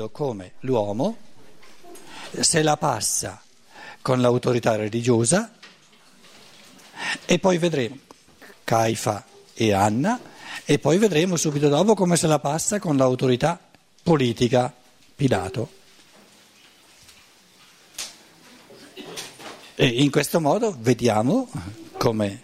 vedo 0.00 0.08
come 0.08 0.52
l'uomo 0.60 1.16
se 2.40 2.62
la 2.62 2.78
passa 2.78 3.42
con 4.00 4.22
l'autorità 4.22 4.76
religiosa 4.76 5.52
e 7.26 7.38
poi 7.38 7.58
vedremo 7.58 7.98
Caifa 8.64 9.26
e 9.52 9.72
Anna 9.74 10.18
e 10.64 10.78
poi 10.78 10.96
vedremo 10.96 11.36
subito 11.36 11.68
dopo 11.68 11.94
come 11.94 12.16
se 12.16 12.26
la 12.26 12.38
passa 12.38 12.78
con 12.78 12.96
l'autorità 12.96 13.60
politica 14.02 14.72
Pilato. 15.14 15.78
E 19.74 19.86
in 19.86 20.10
questo 20.10 20.40
modo 20.40 20.74
vediamo 20.78 21.46
come, 21.98 22.42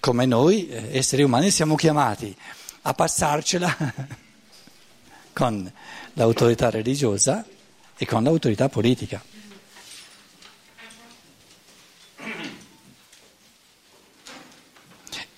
come 0.00 0.24
noi 0.24 0.68
esseri 0.70 1.22
umani 1.22 1.50
siamo 1.50 1.74
chiamati 1.74 2.34
a 2.82 2.94
passarcela 2.94 3.76
con 5.34 5.70
l'autorità 6.14 6.70
religiosa 6.70 7.44
e 7.96 8.06
con 8.06 8.24
l'autorità 8.24 8.70
politica. 8.70 9.22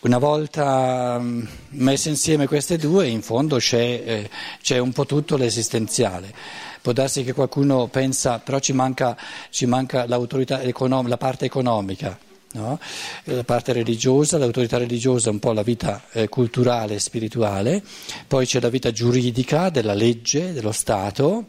Una 0.00 0.18
volta 0.18 1.18
mm, 1.18 1.42
messe 1.70 2.10
insieme 2.10 2.46
queste 2.46 2.76
due, 2.76 3.08
in 3.08 3.22
fondo 3.22 3.56
c'è, 3.56 4.02
eh, 4.06 4.30
c'è 4.62 4.78
un 4.78 4.92
po' 4.92 5.04
tutto 5.04 5.36
l'esistenziale. 5.36 6.32
Può 6.80 6.92
darsi 6.92 7.24
che 7.24 7.32
qualcuno 7.32 7.88
pensa, 7.88 8.38
però 8.38 8.60
ci 8.60 8.72
manca, 8.72 9.16
ci 9.50 9.66
manca 9.66 10.06
l'autorità 10.06 10.60
la 10.62 11.16
parte 11.16 11.46
economica. 11.46 12.25
No? 12.56 12.80
La 13.24 13.44
parte 13.44 13.74
religiosa, 13.74 14.38
l'autorità 14.38 14.78
religiosa 14.78 15.28
un 15.28 15.38
po' 15.38 15.52
la 15.52 15.62
vita 15.62 16.02
eh, 16.12 16.30
culturale 16.30 16.94
e 16.94 16.98
spirituale, 16.98 17.82
poi 18.26 18.46
c'è 18.46 18.60
la 18.60 18.70
vita 18.70 18.90
giuridica 18.92 19.68
della 19.68 19.92
legge, 19.92 20.54
dello 20.54 20.72
Stato. 20.72 21.44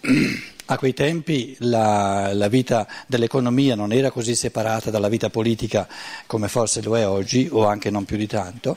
A 0.66 0.78
quei 0.78 0.92
tempi 0.94 1.56
la, 1.60 2.32
la, 2.32 2.46
vita 2.46 2.86
dell'economia 3.08 3.74
non 3.74 3.92
era 3.92 4.12
così 4.12 4.36
separata 4.36 4.88
dalla 4.90 5.08
vita 5.08 5.28
politica 5.28 5.88
come 6.26 6.46
forse 6.46 6.80
lo 6.80 6.96
è 6.96 7.04
oggi, 7.04 7.48
o 7.50 7.66
anche 7.66 7.90
non 7.90 8.04
più 8.04 8.16
di 8.16 8.28
tanto. 8.28 8.76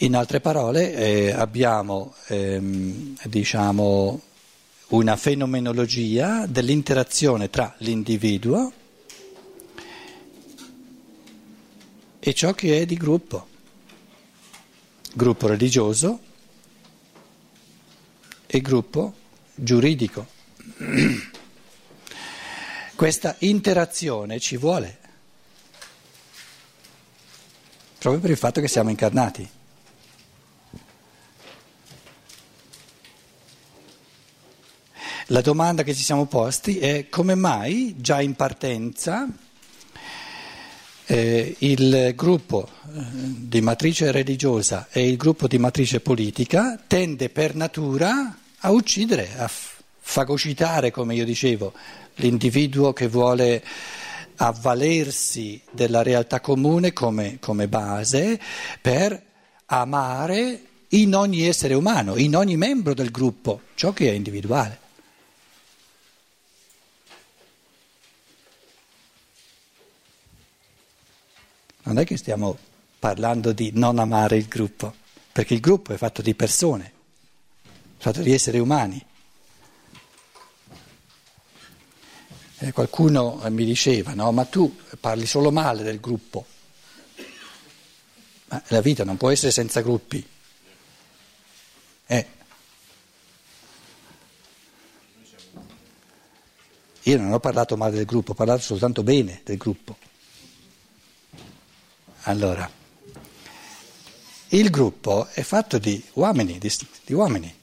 In 0.00 0.14
altre 0.14 0.40
parole 0.40 0.94
eh, 0.94 1.32
abbiamo 1.32 2.14
ehm, 2.28 3.16
diciamo, 3.24 4.20
una 4.88 5.16
fenomenologia 5.16 6.46
dell'interazione 6.46 7.50
tra 7.50 7.74
l'individuo 7.78 8.72
e 12.28 12.34
ciò 12.34 12.54
che 12.54 12.80
è 12.80 12.86
di 12.86 12.96
gruppo, 12.96 13.46
gruppo 15.14 15.46
religioso 15.46 16.18
e 18.46 18.60
gruppo 18.60 19.14
giuridico. 19.54 20.26
Questa 22.96 23.36
interazione 23.38 24.40
ci 24.40 24.56
vuole, 24.56 24.98
proprio 27.98 28.20
per 28.20 28.30
il 28.30 28.36
fatto 28.36 28.60
che 28.60 28.66
siamo 28.66 28.90
incarnati. 28.90 29.48
La 35.26 35.40
domanda 35.42 35.84
che 35.84 35.94
ci 35.94 36.02
siamo 36.02 36.26
posti 36.26 36.80
è 36.80 37.08
come 37.08 37.36
mai 37.36 37.94
già 37.98 38.20
in 38.20 38.34
partenza 38.34 39.44
eh, 41.06 41.54
il 41.58 42.12
gruppo 42.14 42.68
eh, 42.68 43.00
di 43.12 43.60
matrice 43.60 44.10
religiosa 44.10 44.88
e 44.90 45.06
il 45.08 45.16
gruppo 45.16 45.46
di 45.46 45.58
matrice 45.58 46.00
politica 46.00 46.78
tende 46.86 47.28
per 47.28 47.54
natura 47.54 48.36
a 48.58 48.70
uccidere, 48.70 49.30
a 49.36 49.50
fagocitare, 49.98 50.90
come 50.90 51.14
io 51.14 51.24
dicevo, 51.24 51.72
l'individuo 52.16 52.92
che 52.92 53.08
vuole 53.08 53.62
avvalersi 54.36 55.60
della 55.70 56.02
realtà 56.02 56.40
comune 56.40 56.92
come, 56.92 57.38
come 57.40 57.68
base 57.68 58.38
per 58.80 59.20
amare 59.66 60.60
in 60.90 61.14
ogni 61.14 61.46
essere 61.46 61.74
umano, 61.74 62.16
in 62.16 62.36
ogni 62.36 62.56
membro 62.56 62.94
del 62.94 63.10
gruppo, 63.10 63.60
ciò 63.74 63.92
che 63.92 64.10
è 64.10 64.12
individuale. 64.12 64.84
Non 71.86 71.98
è 71.98 72.04
che 72.04 72.16
stiamo 72.16 72.58
parlando 72.98 73.52
di 73.52 73.70
non 73.72 74.00
amare 74.00 74.36
il 74.36 74.48
gruppo, 74.48 74.92
perché 75.30 75.54
il 75.54 75.60
gruppo 75.60 75.92
è 75.92 75.96
fatto 75.96 76.20
di 76.20 76.34
persone, 76.34 76.92
è 77.62 78.02
fatto 78.02 78.22
di 78.22 78.32
esseri 78.32 78.58
umani. 78.58 79.04
Eh, 82.58 82.72
qualcuno 82.72 83.40
mi 83.50 83.64
diceva, 83.64 84.14
no, 84.14 84.32
ma 84.32 84.44
tu 84.46 84.76
parli 84.98 85.26
solo 85.26 85.52
male 85.52 85.84
del 85.84 86.00
gruppo. 86.00 86.44
Ma 88.46 88.60
la 88.68 88.80
vita 88.80 89.04
non 89.04 89.16
può 89.16 89.30
essere 89.30 89.52
senza 89.52 89.80
gruppi. 89.80 90.26
Eh. 92.06 92.26
Io 97.02 97.16
non 97.16 97.32
ho 97.32 97.38
parlato 97.38 97.76
male 97.76 97.94
del 97.94 98.06
gruppo, 98.06 98.32
ho 98.32 98.34
parlato 98.34 98.62
soltanto 98.62 99.04
bene 99.04 99.42
del 99.44 99.56
gruppo. 99.56 100.05
Allora, 102.28 102.68
il 104.48 104.70
gruppo 104.70 105.28
è 105.28 105.42
fatto 105.42 105.78
di 105.78 106.02
uomini, 106.14 106.58
di, 106.58 106.72
di 107.04 107.14
uomini, 107.14 107.54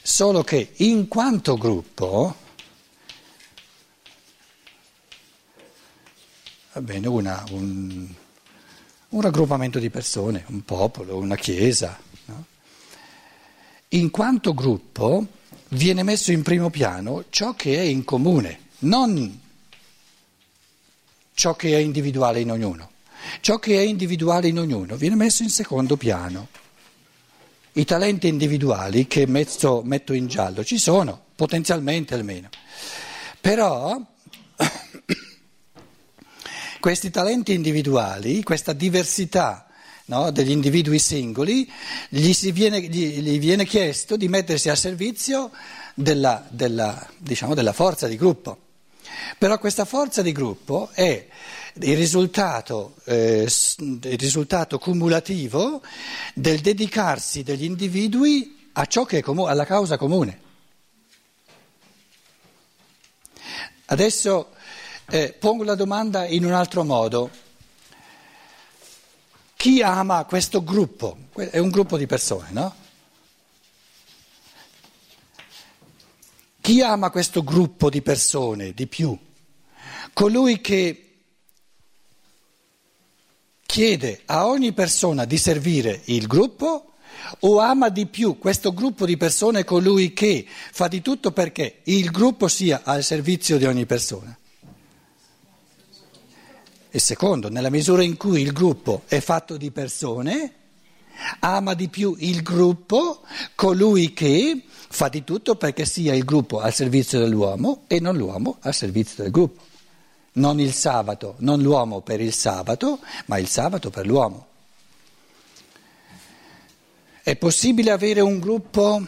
solo 0.00 0.42
che 0.42 0.72
in 0.76 1.08
quanto 1.08 1.58
gruppo, 1.58 2.36
va 6.72 6.80
bene, 6.80 7.06
una, 7.06 7.44
un, 7.50 8.08
un, 9.10 9.20
raggruppamento 9.20 9.78
di 9.78 9.90
persone, 9.90 10.44
un 10.48 10.64
popolo, 10.64 11.18
una 11.18 11.36
chiesa, 11.36 11.98
no? 12.24 12.46
in 13.88 14.08
quanto 14.08 14.54
gruppo 14.54 15.26
viene 15.68 16.02
messo 16.02 16.32
in 16.32 16.42
primo 16.42 16.70
piano 16.70 17.26
ciò 17.28 17.52
che 17.52 17.76
è 17.76 17.82
in 17.82 18.04
comune, 18.04 18.68
non 18.80 19.38
ciò 21.34 21.54
che 21.54 21.76
è 21.76 21.78
individuale 21.78 22.40
in 22.40 22.50
ognuno. 22.50 22.92
Ciò 23.40 23.58
che 23.58 23.78
è 23.78 23.82
individuale 23.82 24.48
in 24.48 24.58
ognuno 24.58 24.96
viene 24.96 25.16
messo 25.16 25.42
in 25.42 25.50
secondo 25.50 25.96
piano. 25.96 26.48
I 27.72 27.84
talenti 27.84 28.28
individuali 28.28 29.06
che 29.06 29.26
metto, 29.26 29.82
metto 29.84 30.12
in 30.12 30.26
giallo 30.26 30.64
ci 30.64 30.78
sono, 30.78 31.20
potenzialmente 31.34 32.14
almeno. 32.14 32.48
Però 33.40 34.00
questi 36.80 37.10
talenti 37.10 37.52
individuali, 37.52 38.42
questa 38.42 38.72
diversità 38.72 39.64
no, 40.06 40.30
degli 40.30 40.50
individui 40.50 40.98
singoli, 40.98 41.70
gli, 42.08 42.52
viene, 42.52 42.80
gli, 42.82 43.20
gli, 43.20 43.38
viene, 43.38 43.64
chiesto 43.64 44.16
di 44.16 44.28
mettersi 44.28 44.68
a 44.68 44.74
servizio 44.74 45.50
della, 45.94 46.46
della, 46.50 47.06
diciamo, 47.18 47.54
della 47.54 47.72
forza 47.72 48.06
di 48.06 48.16
gruppo. 48.16 48.58
Però 49.38 49.58
questa 49.58 49.84
forza 49.84 50.22
di 50.22 50.32
gruppo 50.32 50.90
è 50.92 51.26
il 51.80 51.96
risultato, 51.96 52.94
eh, 53.04 53.46
il 53.78 54.18
risultato 54.18 54.78
cumulativo 54.78 55.82
del 56.34 56.60
dedicarsi 56.60 57.42
degli 57.42 57.64
individui 57.64 58.70
a 58.72 58.86
ciò 58.86 59.04
che 59.04 59.18
è 59.18 59.22
comune, 59.22 59.50
alla 59.50 59.64
causa 59.64 59.96
comune. 59.96 60.40
Adesso 63.86 64.50
eh, 65.06 65.32
pongo 65.38 65.64
la 65.64 65.74
domanda 65.74 66.26
in 66.26 66.44
un 66.44 66.52
altro 66.52 66.84
modo. 66.84 67.30
Chi 69.56 69.82
ama 69.82 70.24
questo 70.24 70.62
gruppo? 70.62 71.16
È 71.34 71.58
un 71.58 71.70
gruppo 71.70 71.96
di 71.96 72.06
persone, 72.06 72.48
no? 72.50 72.74
Chi 76.60 76.80
ama 76.80 77.10
questo 77.10 77.42
gruppo 77.42 77.90
di 77.90 78.00
persone 78.00 78.72
di 78.72 78.86
più? 78.86 79.16
Colui 80.12 80.60
che 80.60 81.03
chiede 83.74 84.20
a 84.26 84.46
ogni 84.46 84.72
persona 84.72 85.24
di 85.24 85.36
servire 85.36 86.02
il 86.04 86.28
gruppo 86.28 86.92
o 87.40 87.58
ama 87.58 87.88
di 87.88 88.06
più 88.06 88.38
questo 88.38 88.72
gruppo 88.72 89.04
di 89.04 89.16
persone 89.16 89.64
colui 89.64 90.12
che 90.12 90.46
fa 90.46 90.86
di 90.86 91.02
tutto 91.02 91.32
perché 91.32 91.80
il 91.82 92.12
gruppo 92.12 92.46
sia 92.46 92.82
al 92.84 93.02
servizio 93.02 93.58
di 93.58 93.64
ogni 93.64 93.84
persona? 93.84 94.38
E 96.88 96.98
secondo, 97.00 97.48
nella 97.48 97.68
misura 97.68 98.04
in 98.04 98.16
cui 98.16 98.42
il 98.42 98.52
gruppo 98.52 99.02
è 99.06 99.18
fatto 99.18 99.56
di 99.56 99.72
persone, 99.72 100.54
ama 101.40 101.74
di 101.74 101.88
più 101.88 102.14
il 102.20 102.42
gruppo 102.42 103.22
colui 103.56 104.12
che 104.12 104.62
fa 104.68 105.08
di 105.08 105.24
tutto 105.24 105.56
perché 105.56 105.84
sia 105.84 106.14
il 106.14 106.22
gruppo 106.22 106.60
al 106.60 106.72
servizio 106.72 107.18
dell'uomo 107.18 107.82
e 107.88 107.98
non 107.98 108.16
l'uomo 108.16 108.58
al 108.60 108.72
servizio 108.72 109.24
del 109.24 109.32
gruppo 109.32 109.72
non 110.34 110.58
il 110.58 110.72
sabato, 110.72 111.36
non 111.38 111.60
l'uomo 111.60 112.00
per 112.00 112.20
il 112.20 112.32
sabato, 112.32 113.00
ma 113.26 113.38
il 113.38 113.48
sabato 113.48 113.90
per 113.90 114.06
l'uomo. 114.06 114.46
È 117.22 117.36
possibile 117.36 117.90
avere 117.90 118.20
un 118.20 118.38
gruppo 118.38 119.06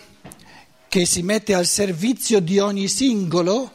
che 0.88 1.04
si 1.04 1.22
mette 1.22 1.54
al 1.54 1.66
servizio 1.66 2.40
di 2.40 2.58
ogni 2.58 2.88
singolo? 2.88 3.72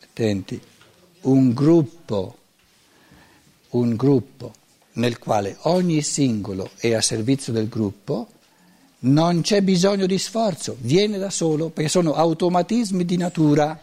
Attenti, 0.00 0.60
un 1.22 1.52
gruppo, 1.52 2.38
un 3.70 3.96
gruppo 3.96 4.62
nel 4.94 5.18
quale 5.18 5.56
ogni 5.62 6.02
singolo 6.02 6.70
è 6.76 6.92
a 6.92 7.00
servizio 7.00 7.52
del 7.52 7.68
gruppo, 7.68 8.28
non 9.00 9.42
c'è 9.42 9.62
bisogno 9.62 10.06
di 10.06 10.18
sforzo, 10.18 10.76
viene 10.80 11.18
da 11.18 11.30
solo, 11.30 11.68
perché 11.68 11.90
sono 11.90 12.14
automatismi 12.14 13.04
di 13.04 13.16
natura. 13.16 13.78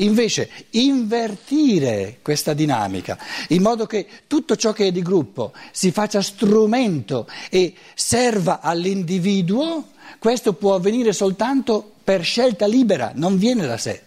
Invece 0.00 0.50
invertire 0.70 2.18
questa 2.20 2.52
dinamica 2.52 3.18
in 3.48 3.62
modo 3.62 3.86
che 3.86 4.06
tutto 4.26 4.54
ciò 4.54 4.72
che 4.72 4.88
è 4.88 4.92
di 4.92 5.00
gruppo 5.00 5.54
si 5.72 5.90
faccia 5.90 6.20
strumento 6.20 7.26
e 7.48 7.72
serva 7.94 8.60
all'individuo, 8.60 9.88
questo 10.18 10.52
può 10.52 10.74
avvenire 10.74 11.14
soltanto 11.14 11.92
per 12.04 12.22
scelta 12.22 12.66
libera, 12.66 13.12
non 13.14 13.38
viene 13.38 13.66
da 13.66 13.78
sé. 13.78 14.02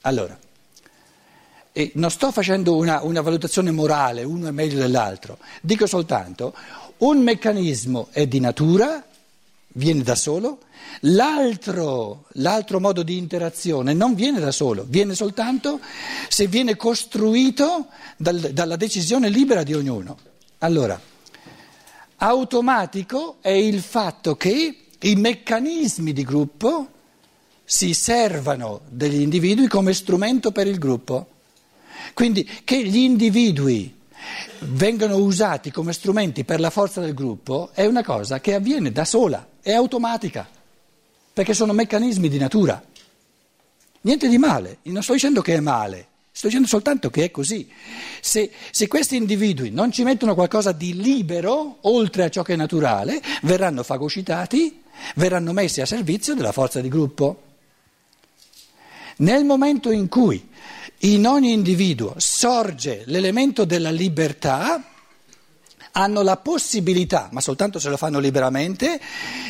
Allora, 0.00 0.36
e 1.78 1.92
non 1.94 2.10
sto 2.10 2.32
facendo 2.32 2.74
una, 2.74 3.02
una 3.04 3.20
valutazione 3.20 3.70
morale, 3.70 4.24
uno 4.24 4.48
è 4.48 4.50
meglio 4.50 4.80
dell'altro, 4.80 5.38
dico 5.60 5.86
soltanto 5.86 6.52
un 6.96 7.22
meccanismo 7.22 8.08
è 8.10 8.26
di 8.26 8.40
natura, 8.40 9.06
viene 9.74 10.02
da 10.02 10.16
solo, 10.16 10.58
l'altro, 11.02 12.24
l'altro, 12.32 12.80
modo 12.80 13.04
di 13.04 13.16
interazione 13.16 13.92
non 13.92 14.16
viene 14.16 14.40
da 14.40 14.50
solo, 14.50 14.84
viene 14.88 15.14
soltanto 15.14 15.78
se 16.26 16.48
viene 16.48 16.74
costruito 16.74 17.86
dal, 18.16 18.40
dalla 18.40 18.74
decisione 18.74 19.28
libera 19.28 19.62
di 19.62 19.74
ognuno. 19.74 20.18
Allora, 20.58 21.00
automatico 22.16 23.36
è 23.40 23.50
il 23.50 23.82
fatto 23.82 24.34
che 24.34 24.86
i 24.98 25.14
meccanismi 25.14 26.12
di 26.12 26.24
gruppo 26.24 26.88
si 27.64 27.94
servano 27.94 28.80
degli 28.88 29.20
individui 29.20 29.68
come 29.68 29.94
strumento 29.94 30.50
per 30.50 30.66
il 30.66 30.78
gruppo. 30.78 31.36
Quindi 32.14 32.48
che 32.64 32.84
gli 32.84 32.98
individui 32.98 33.96
vengano 34.60 35.16
usati 35.16 35.70
come 35.70 35.92
strumenti 35.92 36.44
per 36.44 36.60
la 36.60 36.70
forza 36.70 37.00
del 37.00 37.14
gruppo 37.14 37.70
è 37.72 37.86
una 37.86 38.02
cosa 38.02 38.40
che 38.40 38.54
avviene 38.54 38.92
da 38.92 39.04
sola, 39.04 39.46
è 39.60 39.72
automatica, 39.72 40.48
perché 41.32 41.54
sono 41.54 41.72
meccanismi 41.72 42.28
di 42.28 42.38
natura. 42.38 42.82
Niente 44.00 44.28
di 44.28 44.38
male, 44.38 44.78
non 44.82 45.02
sto 45.02 45.12
dicendo 45.12 45.42
che 45.42 45.54
è 45.54 45.60
male, 45.60 46.06
sto 46.30 46.46
dicendo 46.46 46.68
soltanto 46.68 47.10
che 47.10 47.24
è 47.24 47.30
così. 47.30 47.68
Se, 48.20 48.50
se 48.70 48.86
questi 48.86 49.16
individui 49.16 49.70
non 49.70 49.92
ci 49.92 50.02
mettono 50.02 50.34
qualcosa 50.34 50.72
di 50.72 50.94
libero, 50.94 51.78
oltre 51.82 52.24
a 52.24 52.28
ciò 52.28 52.42
che 52.42 52.54
è 52.54 52.56
naturale, 52.56 53.20
verranno 53.42 53.82
fagocitati, 53.82 54.82
verranno 55.16 55.52
messi 55.52 55.80
a 55.80 55.86
servizio 55.86 56.34
della 56.34 56.52
forza 56.52 56.80
di 56.80 56.88
gruppo. 56.88 57.42
Nel 59.18 59.44
momento 59.44 59.90
in 59.90 60.08
cui 60.08 60.46
in 61.02 61.26
ogni 61.26 61.52
individuo 61.52 62.14
sorge 62.18 63.02
l'elemento 63.06 63.64
della 63.64 63.90
libertà, 63.90 64.82
hanno 65.92 66.22
la 66.22 66.36
possibilità, 66.36 67.28
ma 67.32 67.40
soltanto 67.40 67.78
se 67.80 67.88
lo 67.88 67.96
fanno 67.96 68.20
liberamente, 68.20 69.00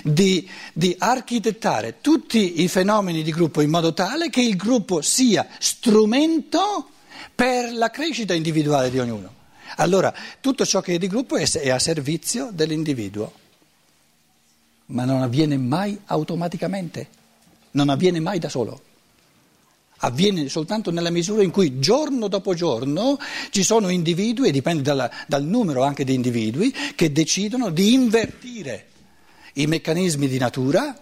di, 0.03 0.49
di, 0.73 0.95
architettare 0.99 2.01
tutti 2.01 2.63
i 2.63 2.69
fenomeni 2.69 3.23
di 3.23 3.31
gruppo 3.31 3.61
in 3.61 3.69
modo 3.69 3.93
tale 3.93 4.31
che 4.31 4.41
il 4.41 4.57
gruppo 4.57 5.03
sia 5.03 5.47
strumento 5.59 6.89
per 7.35 7.73
la 7.73 7.91
crescita 7.91 8.33
individuale 8.33 8.91
di 8.91 8.99
ognuno. 8.99 9.35
Allora, 9.77 10.15
tutto 10.41 10.65
ciò 10.65 10.81
che 10.81 10.95
è 10.95 10.99
di 10.99 11.09
gruppo 11.09 11.37
è, 11.37 11.47
è 11.47 11.69
a 11.69 11.79
servizio 11.79 12.49
dell'individuo, 12.53 13.33
ma 14.87 15.05
non 15.05 15.21
avviene 15.21 15.59
mai 15.59 16.01
automaticamente, 16.07 17.09
non 17.73 17.91
avviene 17.91 18.21
mai 18.21 18.39
da 18.39 18.49
solo 18.49 18.87
avviene 19.99 20.49
soltanto 20.49 20.91
nella 20.91 21.11
misura 21.11 21.43
in 21.43 21.51
cui 21.51 21.79
giorno 21.79 22.29
dopo 22.29 22.55
giorno 22.55 23.19
ci 23.51 23.63
sono 23.63 23.89
individui, 23.89 24.49
e 24.49 24.53
dipende 24.53 24.83
dalla, 24.83 25.11
dal 25.27 25.45
numero 25.45 25.83
anche 25.83 26.05
di 26.05 26.15
individui, 26.15 26.75
che 26.95 27.13
decidono 27.13 27.71
di 27.71 27.95
invertire 27.95 28.87
i 29.55 29.67
meccanismi 29.67 30.29
di 30.29 30.39
natura, 30.39 30.97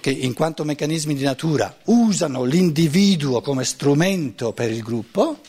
che 0.00 0.10
in 0.10 0.34
quanto 0.34 0.64
meccanismi 0.64 1.14
di 1.14 1.24
natura 1.24 1.78
usano 1.86 2.44
l'individuo 2.44 3.40
come 3.40 3.64
strumento 3.64 4.52
per 4.52 4.70
il 4.70 4.82
gruppo, 4.82 5.40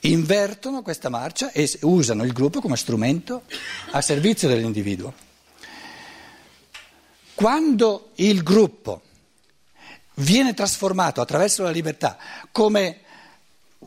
invertono 0.00 0.82
questa 0.82 1.08
marcia 1.08 1.52
e 1.52 1.70
usano 1.82 2.24
il 2.24 2.32
gruppo 2.32 2.60
come 2.60 2.76
strumento 2.76 3.42
a 3.90 4.00
servizio 4.00 4.48
dell'individuo. 4.48 5.14
Quando 7.34 8.10
il 8.16 8.42
gruppo 8.42 9.02
viene 10.14 10.54
trasformato 10.54 11.20
attraverso 11.20 11.62
la 11.62 11.70
libertà 11.70 12.18
come, 12.50 13.00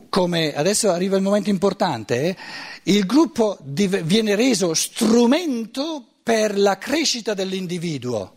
come 0.08 0.54
adesso 0.54 0.90
arriva 0.90 1.16
il 1.16 1.22
momento 1.22 1.50
importante, 1.50 2.20
eh, 2.20 2.36
il 2.84 3.06
gruppo 3.06 3.58
div- 3.60 4.02
viene 4.02 4.34
reso 4.34 4.74
strumento 4.74 6.04
per 6.22 6.58
la 6.58 6.78
crescita 6.78 7.34
dell'individuo. 7.34 8.34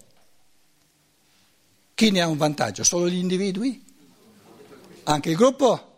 Chi 1.95 2.11
ne 2.11 2.21
ha 2.21 2.27
un 2.27 2.37
vantaggio? 2.37 2.83
Solo 2.83 3.09
gli 3.09 3.17
individui? 3.17 3.83
Anche 5.03 5.29
il 5.31 5.35
gruppo? 5.35 5.97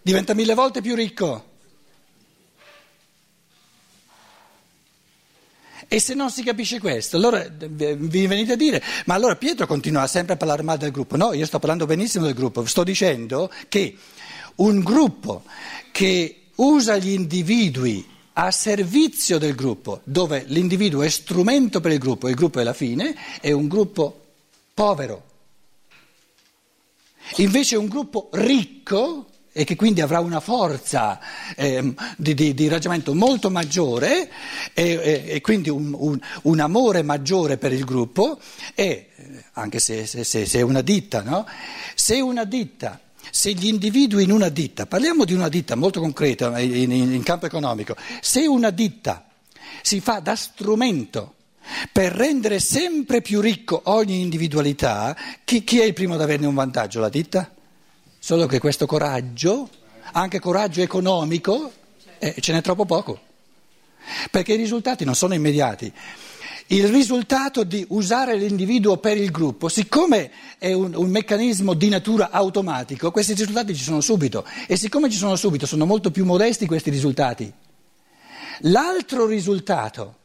Diventa 0.00 0.32
mille 0.32 0.54
volte 0.54 0.80
più 0.80 0.94
ricco. 0.94 1.55
E 5.88 6.00
se 6.00 6.14
non 6.14 6.30
si 6.30 6.42
capisce 6.42 6.80
questo, 6.80 7.16
allora 7.16 7.44
eh, 7.44 7.96
vi 7.96 8.26
venite 8.26 8.52
a 8.52 8.56
dire, 8.56 8.82
ma 9.04 9.14
allora 9.14 9.36
Pietro 9.36 9.66
continua 9.66 10.06
sempre 10.08 10.34
a 10.34 10.36
parlare 10.36 10.62
male 10.62 10.78
del 10.78 10.90
gruppo. 10.90 11.16
No, 11.16 11.32
io 11.32 11.46
sto 11.46 11.58
parlando 11.60 11.86
benissimo 11.86 12.24
del 12.24 12.34
gruppo, 12.34 12.64
sto 12.66 12.82
dicendo 12.82 13.50
che 13.68 13.96
un 14.56 14.80
gruppo 14.80 15.44
che 15.92 16.46
usa 16.56 16.96
gli 16.96 17.10
individui 17.10 18.14
a 18.32 18.50
servizio 18.50 19.38
del 19.38 19.54
gruppo, 19.54 20.00
dove 20.04 20.44
l'individuo 20.48 21.02
è 21.02 21.08
strumento 21.08 21.80
per 21.80 21.92
il 21.92 21.98
gruppo 21.98 22.28
il 22.28 22.34
gruppo 22.34 22.60
è 22.60 22.64
la 22.64 22.74
fine, 22.74 23.16
è 23.40 23.52
un 23.52 23.68
gruppo 23.68 24.24
povero. 24.74 25.24
Invece 27.36 27.76
un 27.76 27.86
gruppo 27.86 28.28
ricco 28.32 29.26
e 29.58 29.64
che 29.64 29.74
quindi 29.74 30.02
avrà 30.02 30.20
una 30.20 30.40
forza 30.40 31.18
eh, 31.56 31.94
di, 32.18 32.34
di, 32.34 32.52
di, 32.52 32.68
ragionamento 32.68 33.14
molto 33.14 33.48
maggiore 33.48 34.30
e, 34.74 35.24
e, 35.28 35.40
quindi 35.40 35.70
un, 35.70 35.94
un, 35.96 36.20
un, 36.42 36.60
amore 36.60 37.02
maggiore 37.02 37.56
per 37.56 37.72
il 37.72 37.86
gruppo 37.86 38.38
e 38.74 39.08
anche 39.52 39.78
se, 39.78 40.04
se, 40.04 40.24
se, 40.24 40.44
se 40.44 40.58
è 40.58 40.60
una 40.60 40.82
ditta, 40.82 41.22
no? 41.22 41.46
se 41.94 42.20
una 42.20 42.44
ditta 42.44 43.00
se 43.30 43.52
gli 43.52 43.66
individui 43.66 44.24
in 44.24 44.30
una 44.30 44.50
ditta, 44.50 44.84
parliamo 44.84 45.24
di 45.24 45.32
una 45.32 45.48
ditta 45.48 45.74
molto 45.74 46.00
concreta 46.00 46.60
in, 46.60 46.92
in, 46.92 47.12
in, 47.14 47.22
campo 47.22 47.46
economico, 47.46 47.96
se 48.20 48.46
una 48.46 48.70
ditta 48.70 49.26
si 49.80 50.00
fa 50.00 50.20
da 50.20 50.36
strumento 50.36 51.34
per 51.90 52.12
rendere 52.12 52.60
sempre 52.60 53.22
più 53.22 53.40
ricco 53.40 53.80
ogni 53.84 54.20
individualità, 54.20 55.16
chi, 55.44 55.64
chi 55.64 55.80
è 55.80 55.84
il 55.84 55.94
primo 55.94 56.14
ad 56.14 56.20
averne 56.20 56.46
un 56.46 56.54
vantaggio? 56.54 57.00
La 57.00 57.08
ditta? 57.08 57.55
Solo 58.26 58.46
che 58.46 58.58
questo 58.58 58.86
coraggio, 58.86 59.70
anche 60.10 60.40
coraggio 60.40 60.80
economico, 60.80 61.70
eh, 62.18 62.34
ce 62.40 62.52
n'è 62.52 62.60
troppo 62.60 62.84
poco, 62.84 63.20
perché 64.32 64.54
i 64.54 64.56
risultati 64.56 65.04
non 65.04 65.14
sono 65.14 65.34
immediati. 65.34 65.92
Il 66.66 66.88
risultato 66.88 67.62
di 67.62 67.86
usare 67.90 68.34
l'individuo 68.34 68.96
per 68.96 69.16
il 69.16 69.30
gruppo, 69.30 69.68
siccome 69.68 70.32
è 70.58 70.72
un, 70.72 70.92
un, 70.96 71.08
meccanismo 71.08 71.72
di 71.74 71.88
natura 71.88 72.30
automatico, 72.30 73.12
questi 73.12 73.34
risultati 73.34 73.76
ci 73.76 73.84
sono 73.84 74.00
subito 74.00 74.44
e 74.66 74.76
siccome 74.76 75.08
ci 75.08 75.18
sono 75.18 75.36
subito 75.36 75.64
sono 75.64 75.86
molto 75.86 76.10
più 76.10 76.24
modesti 76.24 76.66
questi 76.66 76.90
risultati. 76.90 77.52
L'altro 78.62 79.26
risultato 79.26 80.16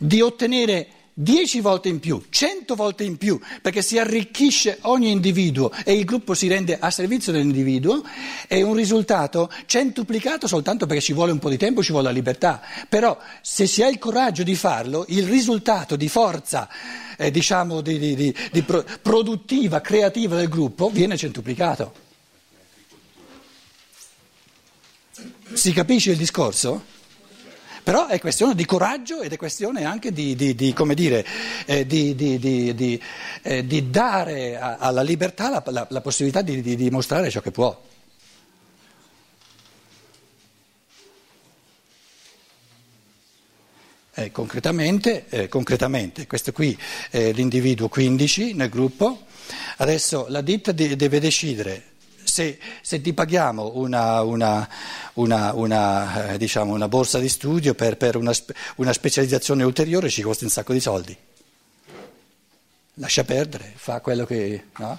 di 0.00 0.20
ottenere 0.20 0.88
dieci 1.16 1.60
volte 1.60 1.88
in 1.88 2.00
più, 2.00 2.20
cento 2.28 2.74
volte 2.74 3.04
in 3.04 3.16
più, 3.16 3.40
perché 3.62 3.82
si 3.82 3.98
arricchisce 3.98 4.78
ogni 4.82 5.12
individuo 5.12 5.70
e 5.84 5.94
il 5.94 6.04
gruppo 6.04 6.34
si 6.34 6.48
rende 6.48 6.76
a 6.78 6.90
servizio 6.90 7.30
dell'individuo, 7.30 8.02
è 8.48 8.60
un 8.62 8.74
risultato 8.74 9.50
centuplicato 9.66 10.48
soltanto 10.48 10.86
perché 10.86 11.00
ci 11.00 11.12
vuole 11.12 11.30
un 11.30 11.38
po' 11.38 11.48
di 11.48 11.56
tempo, 11.56 11.82
ci 11.82 11.92
vuole 11.92 12.08
la 12.08 12.12
libertà. 12.12 12.60
Però 12.88 13.16
se 13.40 13.66
si 13.66 13.82
ha 13.82 13.88
il 13.88 13.98
coraggio 13.98 14.42
di 14.42 14.56
farlo, 14.56 15.04
il 15.08 15.24
risultato 15.24 15.94
di 15.94 16.08
forza, 16.08 16.68
eh, 17.16 17.30
diciamo, 17.30 17.80
di, 17.80 17.98
di, 17.98 18.14
di, 18.16 18.34
di 18.50 18.62
pro- 18.62 18.84
produttiva, 19.00 19.80
creativa 19.80 20.36
del 20.36 20.48
gruppo 20.48 20.90
viene 20.90 21.16
centuplicato. 21.16 22.02
Si 25.52 25.72
capisce 25.72 26.10
il 26.10 26.16
discorso? 26.16 26.92
Però 27.84 28.06
è 28.06 28.18
questione 28.18 28.54
di 28.54 28.64
coraggio 28.64 29.20
ed 29.20 29.32
è 29.32 29.36
questione 29.36 29.84
anche 29.84 30.10
di, 30.10 30.34
di, 30.34 30.54
di 30.54 30.72
come 30.72 30.94
dire, 30.94 31.24
eh, 31.66 31.86
di, 31.86 32.16
eh, 33.42 33.66
di, 33.66 33.90
dare 33.90 34.58
a, 34.58 34.78
alla 34.78 35.02
libertà 35.02 35.50
la, 35.50 35.62
la, 35.66 35.86
la 35.90 36.00
possibilità 36.00 36.40
di 36.40 36.62
dimostrare 36.76 37.28
ciò 37.28 37.42
che 37.42 37.50
può. 37.50 37.78
Eh, 44.14 44.30
concretamente, 44.30 45.26
eh, 45.28 45.48
concretamente, 45.48 46.26
questo 46.26 46.52
qui 46.52 46.78
è 47.10 47.32
l'individuo 47.32 47.88
15 47.88 48.54
nel 48.54 48.70
gruppo, 48.70 49.26
adesso 49.78 50.24
la 50.28 50.40
ditta 50.40 50.72
de- 50.72 50.96
deve 50.96 51.20
decidere 51.20 51.93
se, 52.34 52.58
se, 52.80 53.00
ti 53.00 53.12
paghiamo 53.12 53.76
una, 53.76 54.22
una, 54.22 54.68
una, 55.12 56.32
eh, 56.32 56.36
diciamo 56.36 56.74
una, 56.74 56.88
borsa 56.88 57.20
di 57.20 57.28
studio 57.28 57.74
per, 57.74 57.96
per 57.96 58.16
una, 58.16 58.32
specializzazione 58.92 59.62
ulteriore 59.62 60.08
ci 60.08 60.20
costa 60.20 60.44
un 60.44 60.50
sacco 60.50 60.72
di 60.72 60.80
soldi. 60.80 61.16
Lascia 62.94 63.22
perdere, 63.22 63.72
fa 63.76 64.00
quello 64.00 64.24
che... 64.24 64.64
No? 64.78 64.98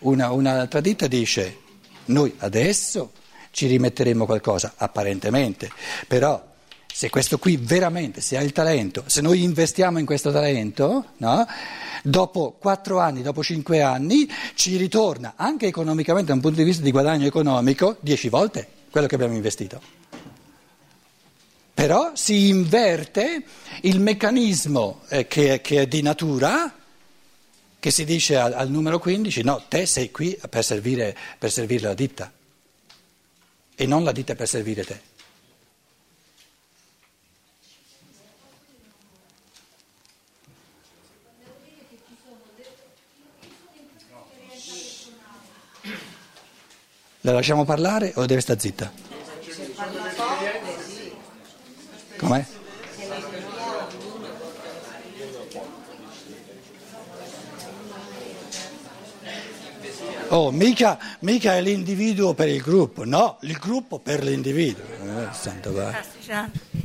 un'altra 0.00 0.80
ditta 0.80 1.06
dice 1.08 1.58
noi 2.06 2.34
adesso 2.38 3.12
ci 3.50 3.66
rimetteremo 3.66 4.24
qualcosa, 4.24 4.74
apparentemente, 4.76 5.70
però 6.08 6.51
se 6.92 7.08
questo 7.08 7.38
qui 7.38 7.56
veramente, 7.56 8.20
se 8.20 8.36
ha 8.36 8.42
il 8.42 8.52
talento, 8.52 9.04
se 9.06 9.20
noi 9.20 9.42
investiamo 9.42 9.98
in 9.98 10.04
questo 10.04 10.30
talento, 10.30 11.06
no? 11.18 11.46
dopo 12.02 12.56
quattro 12.58 12.98
anni, 12.98 13.22
dopo 13.22 13.42
cinque 13.42 13.80
anni, 13.80 14.28
ci 14.54 14.76
ritorna 14.76 15.34
anche 15.36 15.66
economicamente 15.66 16.28
da 16.28 16.34
un 16.34 16.40
punto 16.40 16.58
di 16.58 16.64
vista 16.64 16.82
di 16.82 16.90
guadagno 16.90 17.26
economico 17.26 17.96
dieci 18.00 18.28
volte 18.28 18.80
quello 18.90 19.06
che 19.06 19.14
abbiamo 19.14 19.34
investito. 19.34 19.80
Però 21.74 22.12
si 22.14 22.48
inverte 22.48 23.42
il 23.82 23.98
meccanismo 23.98 25.00
eh, 25.08 25.26
che, 25.26 25.62
che, 25.62 25.82
è 25.82 25.86
di 25.86 26.02
natura, 26.02 26.72
che 27.80 27.90
si 27.90 28.04
dice 28.04 28.36
al, 28.36 28.52
al, 28.52 28.68
numero 28.68 28.98
15, 28.98 29.42
no, 29.42 29.64
te 29.66 29.86
sei 29.86 30.10
qui 30.10 30.38
per 30.48 30.62
servire, 30.62 31.16
per 31.38 31.50
servire 31.50 31.88
la 31.88 31.94
ditta 31.94 32.30
e 33.74 33.86
non 33.86 34.04
la 34.04 34.12
ditta 34.12 34.34
per 34.34 34.46
servire 34.46 34.84
te. 34.84 35.00
La 47.24 47.30
lasciamo 47.30 47.64
parlare 47.64 48.12
o 48.16 48.26
deve 48.26 48.40
stare 48.40 48.58
zitta? 48.58 48.92
Com'è? 52.16 52.44
Oh, 60.30 60.50
mica, 60.50 60.98
mica, 61.20 61.54
è 61.54 61.60
l'individuo 61.60 62.34
per 62.34 62.48
il 62.48 62.60
gruppo, 62.60 63.04
no, 63.04 63.38
il 63.42 63.56
gruppo 63.58 64.00
per 64.00 64.24
l'individuo. 64.24 64.82
Eh, 64.82 65.28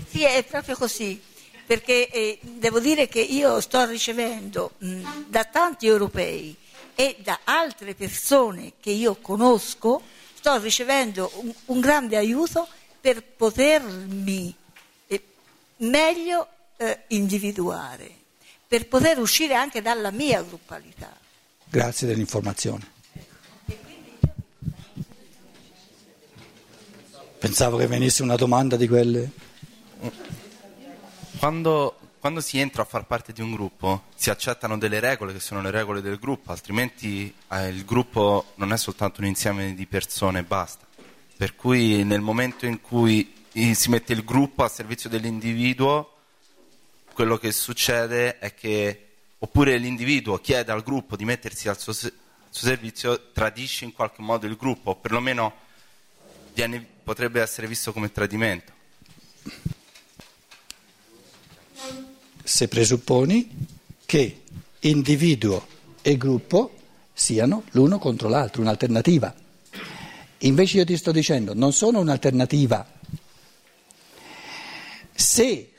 sì, 0.07 0.23
è 0.23 0.43
proprio 0.43 0.75
così, 0.75 1.19
perché 1.65 2.09
eh, 2.09 2.37
devo 2.41 2.79
dire 2.79 3.07
che 3.07 3.21
io 3.21 3.59
sto 3.59 3.85
ricevendo 3.85 4.73
mh, 4.77 5.01
da 5.29 5.45
tanti 5.45 5.87
europei 5.87 6.55
e 6.93 7.15
da 7.23 7.39
altre 7.43 7.95
persone 7.95 8.73
che 8.79 8.91
io 8.91 9.15
conosco 9.19 10.01
sto 10.47 10.57
ricevendo 10.59 11.29
un, 11.41 11.53
un 11.65 11.79
grande 11.81 12.15
aiuto 12.15 12.69
per 13.01 13.21
potermi 13.21 14.55
eh, 15.07 15.23
meglio 15.77 16.47
eh, 16.77 17.03
individuare, 17.07 18.09
per 18.65 18.87
poter 18.87 19.19
uscire 19.19 19.55
anche 19.55 19.81
dalla 19.81 20.09
mia 20.09 20.41
gruppalità. 20.41 21.11
Grazie 21.65 22.07
dell'informazione. 22.07 22.95
Pensavo 27.39 27.75
che 27.75 27.87
venisse 27.87 28.23
una 28.23 28.37
domanda 28.37 28.77
di 28.77 28.87
quelle. 28.87 29.29
Quando 31.39 31.97
quando 32.27 32.43
si 32.43 32.59
entra 32.59 32.81
a 32.81 32.85
far 32.85 33.05
parte 33.05 33.31
di 33.31 33.39
un 33.39 33.53
gruppo 33.53 34.07
si 34.13 34.29
accettano 34.29 34.77
delle 34.77 34.99
regole 34.99 35.31
che 35.31 35.39
sono 35.39 35.61
le 35.61 35.71
regole 35.71 36.01
del 36.01 36.19
gruppo, 36.19 36.51
altrimenti 36.51 37.33
eh, 37.47 37.69
il 37.69 37.85
gruppo 37.85 38.51
non 38.55 38.73
è 38.73 38.77
soltanto 38.77 39.21
un 39.21 39.27
insieme 39.27 39.73
di 39.73 39.85
persone 39.85 40.39
e 40.39 40.43
basta. 40.43 40.85
Per 41.37 41.55
cui 41.55 42.03
nel 42.03 42.19
momento 42.19 42.65
in 42.65 42.81
cui 42.81 43.33
si 43.53 43.89
mette 43.89 44.11
il 44.11 44.25
gruppo 44.25 44.65
a 44.65 44.67
servizio 44.67 45.09
dell'individuo, 45.09 46.17
quello 47.13 47.37
che 47.37 47.53
succede 47.53 48.39
è 48.39 48.53
che 48.53 49.07
oppure 49.37 49.77
l'individuo 49.77 50.37
chiede 50.39 50.73
al 50.73 50.83
gruppo 50.83 51.15
di 51.15 51.23
mettersi 51.23 51.69
al 51.69 51.79
suo, 51.79 51.93
suo 51.93 52.11
servizio, 52.49 53.31
tradisce 53.31 53.85
in 53.85 53.93
qualche 53.93 54.21
modo 54.21 54.47
il 54.47 54.57
gruppo, 54.57 54.89
o 54.89 54.95
perlomeno 54.95 55.53
viene, 56.53 56.85
potrebbe 57.05 57.39
essere 57.39 57.67
visto 57.67 57.93
come 57.93 58.11
tradimento. 58.11 58.75
Se 62.47 62.69
presupponi 62.69 63.67
che 64.05 64.43
individuo 64.79 65.67
e 66.01 66.15
gruppo 66.15 66.71
siano 67.13 67.63
l'uno 67.71 67.99
contro 67.99 68.29
l'altro, 68.29 68.61
un'alternativa. 68.61 69.35
Invece 70.39 70.77
io 70.77 70.85
ti 70.85 70.95
sto 70.95 71.11
dicendo, 71.11 71.53
non 71.53 71.73
sono 71.73 71.99
un'alternativa. 71.99 72.87
Se 75.13 75.71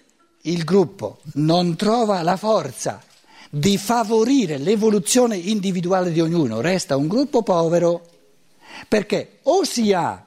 il 0.42 0.64
gruppo 0.64 1.20
non 1.34 1.74
trova 1.74 2.20
la 2.20 2.36
forza 2.36 3.02
di 3.48 3.78
favorire 3.78 4.58
l'evoluzione 4.58 5.38
individuale 5.38 6.12
di 6.12 6.20
ognuno, 6.20 6.60
resta 6.60 6.98
un 6.98 7.08
gruppo 7.08 7.42
povero, 7.42 8.06
perché 8.86 9.38
o 9.44 9.64
si 9.64 9.94
ha, 9.94 10.22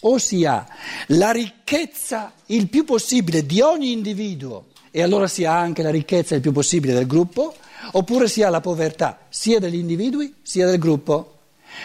o 0.00 0.18
si 0.18 0.44
ha 0.44 0.66
la 1.08 1.30
ricchezza 1.30 2.32
il 2.46 2.68
più 2.68 2.82
possibile 2.84 3.46
di 3.46 3.60
ogni 3.60 3.92
individuo 3.92 4.66
e 4.98 5.02
allora 5.02 5.28
si 5.28 5.44
ha 5.44 5.56
anche 5.56 5.82
la 5.82 5.90
ricchezza 5.90 6.34
il 6.34 6.40
più 6.40 6.50
possibile 6.50 6.92
del 6.92 7.06
gruppo, 7.06 7.54
oppure 7.92 8.26
si 8.26 8.42
ha 8.42 8.48
la 8.48 8.60
povertà 8.60 9.26
sia 9.28 9.60
degli 9.60 9.76
individui 9.76 10.34
sia 10.42 10.66
del 10.66 10.80
gruppo. 10.80 11.34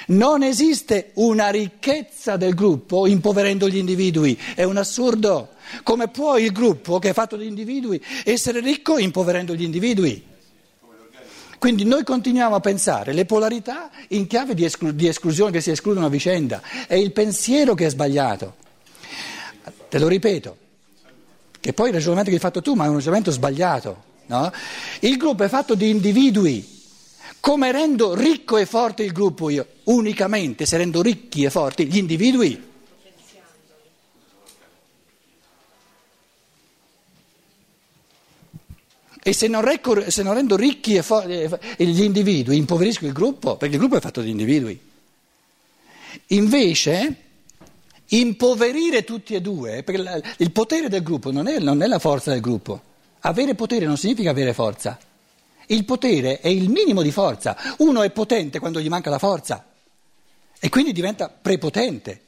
Non 0.08 0.42
esiste 0.42 1.12
una 1.16 1.50
ricchezza 1.50 2.38
del 2.38 2.56
gruppo 2.56 3.06
impoverendo 3.06 3.70
gli 3.70 3.78
individui, 3.78 4.36
è 4.56 4.64
un 4.64 4.78
assurdo. 4.78 5.50
Come 5.84 6.08
può 6.08 6.40
il 6.40 6.52
gruppo, 6.52 6.98
che 6.98 7.10
è 7.10 7.14
fatto 7.14 7.36
di 7.36 7.46
individui, 7.46 8.04
essere 8.24 8.62
ricco 8.62 8.98
impoverendo 8.98 9.54
gli 9.54 9.62
individui? 9.62 10.26
Quindi 11.60 11.86
noi 11.86 12.04
continuiamo 12.04 12.56
a 12.56 12.62
pensare 12.62 13.14
le 13.14 13.26
polarità 13.26 13.92
in 14.08 14.26
chiave 14.26 14.56
di, 14.56 14.66
esclu- 14.66 14.92
di 14.92 15.08
esclusione 15.08 15.52
che 15.52 15.62
si 15.62 15.70
escludono 15.70 16.08
a 16.08 16.10
vicenda, 16.10 16.64
è 16.88 16.96
il 16.96 17.12
pensiero 17.12 17.76
che 17.76 17.86
è 17.86 17.90
sbagliato. 17.92 18.56
Te 19.88 20.00
lo 20.00 20.08
ripeto, 20.08 20.58
che 21.64 21.72
poi 21.72 21.88
il 21.88 21.94
ragionamento 21.94 22.30
che 22.30 22.36
hai 22.36 22.42
fatto 22.42 22.62
tu, 22.62 22.74
ma 22.74 22.84
è 22.84 22.88
un 22.90 22.96
ragionamento 22.96 23.32
sbagliato. 23.32 24.04
No? 24.26 24.52
Il 25.00 25.16
gruppo 25.16 25.46
è 25.46 25.48
fatto 25.48 25.76
di 25.76 25.90
individui. 25.90 26.82
Come 27.40 27.72
rendo 27.72 28.14
ricco 28.16 28.58
e 28.58 28.66
forte 28.66 29.04
il 29.04 29.14
gruppo 29.14 29.50
io? 29.50 29.66
Unicamente 29.84 30.66
se 30.66 30.76
rendo 30.76 31.02
ricchi 31.02 31.46
e 31.46 31.50
forti 31.50 31.86
gli 31.86 31.96
individui. 31.96 32.72
E 39.24 39.32
se 39.32 39.48
non, 39.48 39.62
recco, 39.62 40.12
se 40.12 40.22
non 40.22 40.34
rendo 40.34 40.58
ricchi 40.58 40.98
e 40.98 41.06
eh, 41.08 41.86
gli 41.86 42.04
individui, 42.04 42.58
impoverisco 42.58 43.06
il 43.06 43.14
gruppo, 43.14 43.56
perché 43.56 43.76
il 43.76 43.80
gruppo 43.80 43.96
è 43.96 44.02
fatto 44.02 44.20
di 44.20 44.32
individui. 44.32 44.78
Invece 46.28 47.16
impoverire 48.20 49.04
tutti 49.04 49.34
e 49.34 49.42
due, 49.42 49.84
perché 49.84 50.22
il 50.38 50.52
potere 50.52 50.90
del 50.90 51.04
gruppo 51.04 51.32
non 51.32 51.48
è, 51.48 51.60
non 51.60 51.82
è 51.82 51.88
la 51.88 52.00
forza 52.00 52.32
del 52.32 52.42
gruppo. 52.42 52.82
Avere 53.22 53.56
potere 53.56 53.86
non 53.86 53.98
significa 53.98 54.30
avere 54.30 54.54
forza. 54.54 54.98
Il 55.68 55.86
potere 55.86 56.40
è 56.40 56.50
il 56.50 56.70
minimo 56.70 57.02
di 57.02 57.12
forza. 57.12 57.56
Uno 57.78 58.02
è 58.02 58.10
potente 58.12 58.60
quando 58.60 58.82
gli 58.82 58.90
manca 58.90 59.10
la 59.10 59.20
forza 59.20 59.66
e 60.60 60.70
quindi 60.70 60.92
diventa 60.92 61.30
prepotente. 61.30 62.22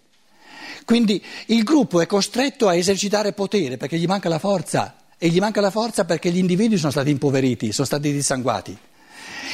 Quindi 0.85 1.23
il 1.47 1.63
gruppo 1.63 1.99
è 1.99 2.05
costretto 2.05 2.67
a 2.67 2.75
esercitare 2.75 3.33
potere 3.33 3.77
perché 3.77 3.97
gli 3.97 4.05
manca 4.05 4.29
la 4.29 4.39
forza 4.39 4.95
e 5.17 5.29
gli 5.29 5.39
manca 5.39 5.59
la 5.59 5.71
forza 5.71 6.05
perché 6.05 6.31
gli 6.31 6.37
individui 6.37 6.77
sono 6.77 6.91
stati 6.91 7.09
impoveriti, 7.09 7.71
sono 7.71 7.87
stati 7.87 8.11
dissanguati. 8.11 8.77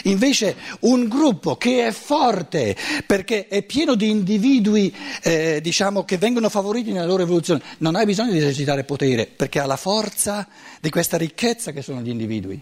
Invece 0.04 0.56
un 0.82 1.08
gruppo 1.08 1.56
che 1.56 1.88
è 1.88 1.92
forte 1.92 2.76
perché 3.06 3.48
è 3.48 3.64
pieno 3.64 3.96
di 3.96 4.10
individui 4.10 4.94
eh, 5.24 5.60
diciamo, 5.62 6.04
che 6.04 6.18
vengono 6.18 6.50
favoriti 6.50 6.92
nella 6.92 7.06
loro 7.06 7.24
evoluzione, 7.24 7.62
non 7.80 7.96
ha 7.96 8.04
bisogno 8.06 8.32
di 8.32 8.38
esercitare 8.38 8.84
potere 8.84 9.28
perché 9.28 9.60
ha 9.60 9.66
la 9.66 9.78
forza 9.78 10.48
di 10.80 10.90
questa 10.90 11.18
ricchezza 11.18 11.72
che 11.72 11.82
sono 11.82 12.02
gli 12.02 12.10
individui. 12.10 12.62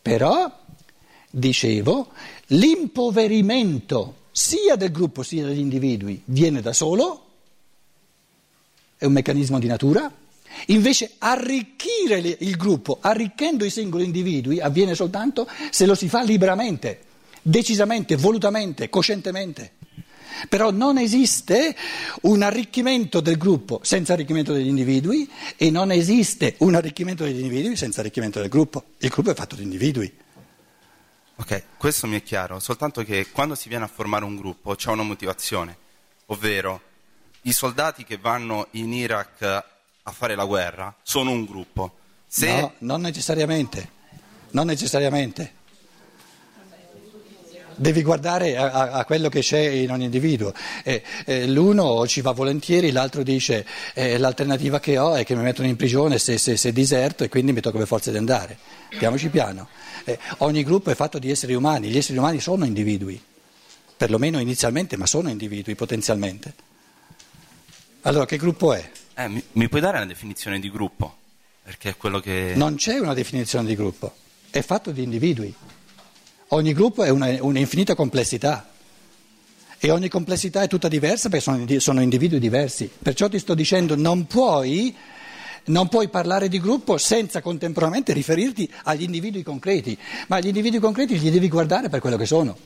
Però, 0.00 0.58
dicevo, 1.30 2.08
l'impoverimento 2.48 4.14
sia 4.30 4.76
del 4.76 4.92
gruppo 4.92 5.22
sia 5.22 5.44
degli 5.44 5.58
individui 5.58 6.22
viene 6.26 6.60
da 6.60 6.72
solo, 6.72 7.24
è 8.96 9.04
un 9.04 9.12
meccanismo 9.12 9.58
di 9.58 9.66
natura, 9.66 10.10
Invece 10.66 11.12
arricchire 11.18 12.18
il 12.18 12.56
gruppo, 12.56 12.98
arricchendo 13.00 13.64
i 13.64 13.70
singoli 13.70 14.04
individui, 14.04 14.60
avviene 14.60 14.94
soltanto 14.94 15.48
se 15.70 15.86
lo 15.86 15.94
si 15.94 16.08
fa 16.08 16.22
liberamente, 16.22 17.00
decisamente, 17.42 18.16
volutamente, 18.16 18.88
coscientemente. 18.88 19.72
Però 20.48 20.70
non 20.70 20.98
esiste 20.98 21.74
un 22.22 22.42
arricchimento 22.42 23.20
del 23.20 23.36
gruppo 23.36 23.80
senza 23.82 24.12
arricchimento 24.12 24.52
degli 24.52 24.68
individui 24.68 25.28
e 25.56 25.70
non 25.70 25.90
esiste 25.90 26.54
un 26.58 26.74
arricchimento 26.74 27.24
degli 27.24 27.40
individui 27.40 27.76
senza 27.76 28.00
arricchimento 28.00 28.38
del 28.38 28.48
gruppo. 28.48 28.84
Il 28.98 29.08
gruppo 29.08 29.30
è 29.30 29.34
fatto 29.34 29.56
di 29.56 29.62
individui. 29.62 30.12
Ok, 31.40 31.62
questo 31.76 32.06
mi 32.06 32.16
è 32.16 32.22
chiaro, 32.22 32.58
soltanto 32.58 33.04
che 33.04 33.28
quando 33.30 33.54
si 33.54 33.68
viene 33.68 33.84
a 33.84 33.88
formare 33.88 34.24
un 34.24 34.36
gruppo 34.36 34.74
c'è 34.74 34.90
una 34.90 35.04
motivazione, 35.04 35.76
ovvero 36.26 36.80
i 37.42 37.52
soldati 37.52 38.04
che 38.04 38.18
vanno 38.18 38.66
in 38.72 38.92
Iraq 38.92 39.64
a 40.08 40.12
fare 40.12 40.34
la 40.34 40.44
guerra 40.44 40.94
sono 41.02 41.30
un 41.30 41.44
gruppo. 41.44 41.92
Se... 42.26 42.60
No, 42.60 42.72
non 42.78 43.00
necessariamente, 43.00 43.90
non 44.50 44.66
necessariamente. 44.66 45.56
Devi 47.76 48.02
guardare 48.02 48.56
a, 48.56 48.90
a, 48.90 49.04
quello 49.04 49.28
che 49.28 49.38
c'è 49.38 49.60
in 49.60 49.92
ogni 49.92 50.04
individuo. 50.04 50.52
Eh, 50.82 51.00
eh, 51.24 51.46
l'uno 51.46 52.08
ci 52.08 52.22
va 52.22 52.32
volentieri, 52.32 52.90
l'altro 52.90 53.22
dice 53.22 53.64
eh, 53.94 54.18
l'alternativa 54.18 54.80
che 54.80 54.98
ho 54.98 55.14
è 55.14 55.24
che 55.24 55.36
mi 55.36 55.42
mettono 55.42 55.68
in 55.68 55.76
prigione 55.76 56.18
se, 56.18 56.38
se, 56.38 56.56
se 56.56 56.72
diserto 56.72 57.22
e 57.22 57.28
quindi 57.28 57.52
mi 57.52 57.60
tocca 57.60 57.78
per 57.78 57.86
forza 57.86 58.10
di 58.10 58.16
andare. 58.16 58.58
Andiamoci 58.90 59.28
piano. 59.28 59.68
Eh, 60.02 60.18
ogni 60.38 60.64
gruppo 60.64 60.90
è 60.90 60.96
fatto 60.96 61.20
di 61.20 61.30
esseri 61.30 61.54
umani, 61.54 61.88
gli 61.88 61.96
esseri 61.96 62.18
umani 62.18 62.40
sono 62.40 62.64
individui, 62.64 63.22
perlomeno 63.96 64.40
inizialmente, 64.40 64.96
ma 64.96 65.06
sono 65.06 65.28
individui 65.28 65.76
potenzialmente. 65.76 66.54
Allora 68.02 68.26
che 68.26 68.38
gruppo 68.38 68.72
è? 68.72 68.90
Eh, 69.20 69.26
mi, 69.26 69.42
mi 69.54 69.68
puoi 69.68 69.80
dare 69.80 69.96
una 69.96 70.06
definizione 70.06 70.60
di 70.60 70.70
gruppo? 70.70 71.16
Perché 71.64 71.88
è 71.88 71.96
quello 71.96 72.20
che... 72.20 72.52
Non 72.54 72.76
c'è 72.76 73.00
una 73.00 73.14
definizione 73.14 73.66
di 73.66 73.74
gruppo, 73.74 74.14
è 74.48 74.62
fatto 74.62 74.92
di 74.92 75.02
individui. 75.02 75.52
Ogni 76.50 76.72
gruppo 76.72 77.02
è 77.02 77.08
una, 77.08 77.36
un'infinita 77.40 77.96
complessità 77.96 78.70
e 79.76 79.90
ogni 79.90 80.08
complessità 80.08 80.62
è 80.62 80.68
tutta 80.68 80.86
diversa 80.86 81.28
perché 81.28 81.44
sono, 81.44 81.66
sono 81.80 82.00
individui 82.00 82.38
diversi. 82.38 82.88
Perciò 82.96 83.28
ti 83.28 83.40
sto 83.40 83.54
dicendo 83.54 83.96
non 83.96 84.28
puoi, 84.28 84.94
non 85.64 85.88
puoi 85.88 86.08
parlare 86.08 86.48
di 86.48 86.60
gruppo 86.60 86.96
senza 86.96 87.40
contemporaneamente 87.40 88.12
riferirti 88.12 88.72
agli 88.84 89.02
individui 89.02 89.42
concreti, 89.42 89.98
ma 90.28 90.36
agli 90.36 90.46
individui 90.46 90.78
concreti 90.78 91.18
li 91.18 91.30
devi 91.32 91.48
guardare 91.48 91.88
per 91.88 91.98
quello 91.98 92.16
che 92.16 92.26
sono. 92.26 92.56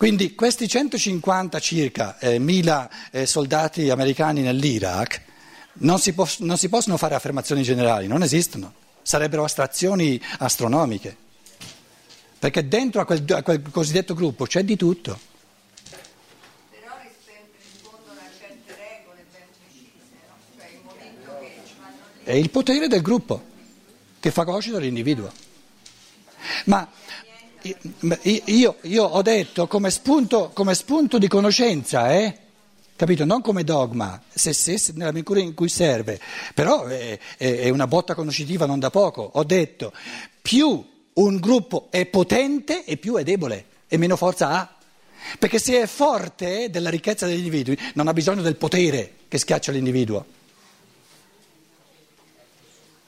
Quindi 0.00 0.34
questi 0.34 0.66
150 0.66 1.58
circa 1.58 2.18
eh, 2.18 2.38
mila 2.38 2.88
eh, 3.10 3.26
soldati 3.26 3.90
americani 3.90 4.40
nell'Iraq 4.40 5.20
non 5.74 5.98
si, 5.98 6.14
pos- 6.14 6.38
non 6.38 6.56
si 6.56 6.70
possono 6.70 6.96
fare 6.96 7.14
affermazioni 7.14 7.62
generali, 7.62 8.06
non 8.06 8.22
esistono, 8.22 8.72
sarebbero 9.02 9.44
astrazioni 9.44 10.18
astronomiche 10.38 11.14
perché 12.38 12.66
dentro 12.66 13.02
a 13.02 13.04
quel, 13.04 13.22
a 13.28 13.42
quel 13.42 13.60
cosiddetto 13.70 14.14
gruppo 14.14 14.46
c'è 14.46 14.64
di 14.64 14.74
tutto. 14.74 15.18
Cioè. 15.86 15.98
È 22.24 22.32
il 22.32 22.48
potere 22.48 22.88
del 22.88 23.02
gruppo 23.02 23.44
che 24.18 24.30
fa 24.30 24.46
conoscere 24.46 24.80
l'individuo. 24.80 25.30
Ma 26.64 26.88
io, 28.22 28.76
io, 28.82 29.04
ho 29.04 29.22
detto 29.22 29.66
come 29.66 29.90
spunto, 29.90 30.50
come 30.52 30.74
spunto 30.74 31.18
di 31.18 31.28
conoscenza, 31.28 32.12
eh? 32.12 32.36
capito? 32.96 33.24
Non 33.24 33.40
come 33.40 33.64
dogma, 33.64 34.20
se, 34.28 34.52
se, 34.52 34.92
nella 34.94 35.12
misura 35.12 35.40
in 35.40 35.54
cui 35.54 35.68
serve, 35.68 36.20
però 36.54 36.84
è, 36.84 37.18
è 37.36 37.68
una 37.70 37.86
botta 37.86 38.14
conoscitiva 38.14 38.66
non 38.66 38.78
da 38.78 38.90
poco. 38.90 39.30
Ho 39.34 39.44
detto 39.44 39.92
più 40.42 40.84
un 41.12 41.36
gruppo 41.36 41.88
è 41.90 42.06
potente 42.06 42.84
e 42.84 42.96
più 42.96 43.16
è 43.16 43.22
debole 43.22 43.64
e 43.88 43.96
meno 43.96 44.16
forza 44.16 44.50
ha. 44.50 44.74
Perché 45.38 45.58
se 45.58 45.82
è 45.82 45.86
forte 45.86 46.70
della 46.70 46.90
ricchezza 46.90 47.26
degli 47.26 47.38
individui 47.38 47.78
non 47.94 48.08
ha 48.08 48.12
bisogno 48.12 48.42
del 48.42 48.56
potere 48.56 49.14
che 49.28 49.38
schiaccia 49.38 49.72
l'individuo. 49.72 50.38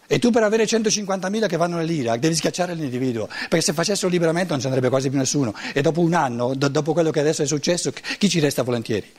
E 0.06 0.18
tu 0.18 0.30
per 0.30 0.42
avere 0.42 0.64
150.000 0.64 1.46
che 1.46 1.56
vanno 1.56 1.76
nell'Iraq 1.76 2.18
devi 2.18 2.34
schiacciare 2.34 2.74
l'individuo, 2.74 3.26
perché 3.26 3.62
se 3.62 3.72
facessero 3.72 4.08
liberamente 4.08 4.50
non 4.50 4.60
ci 4.60 4.66
andrebbe 4.66 4.88
quasi 4.88 5.08
più 5.08 5.18
nessuno. 5.18 5.54
E 5.72 5.80
dopo 5.80 6.00
un 6.00 6.12
anno, 6.12 6.54
do- 6.54 6.68
dopo 6.68 6.92
quello 6.92 7.10
che 7.10 7.20
adesso 7.20 7.42
è 7.42 7.46
successo, 7.46 7.92
chi 8.18 8.28
ci 8.28 8.40
resta 8.40 8.62
volentieri? 8.62 9.10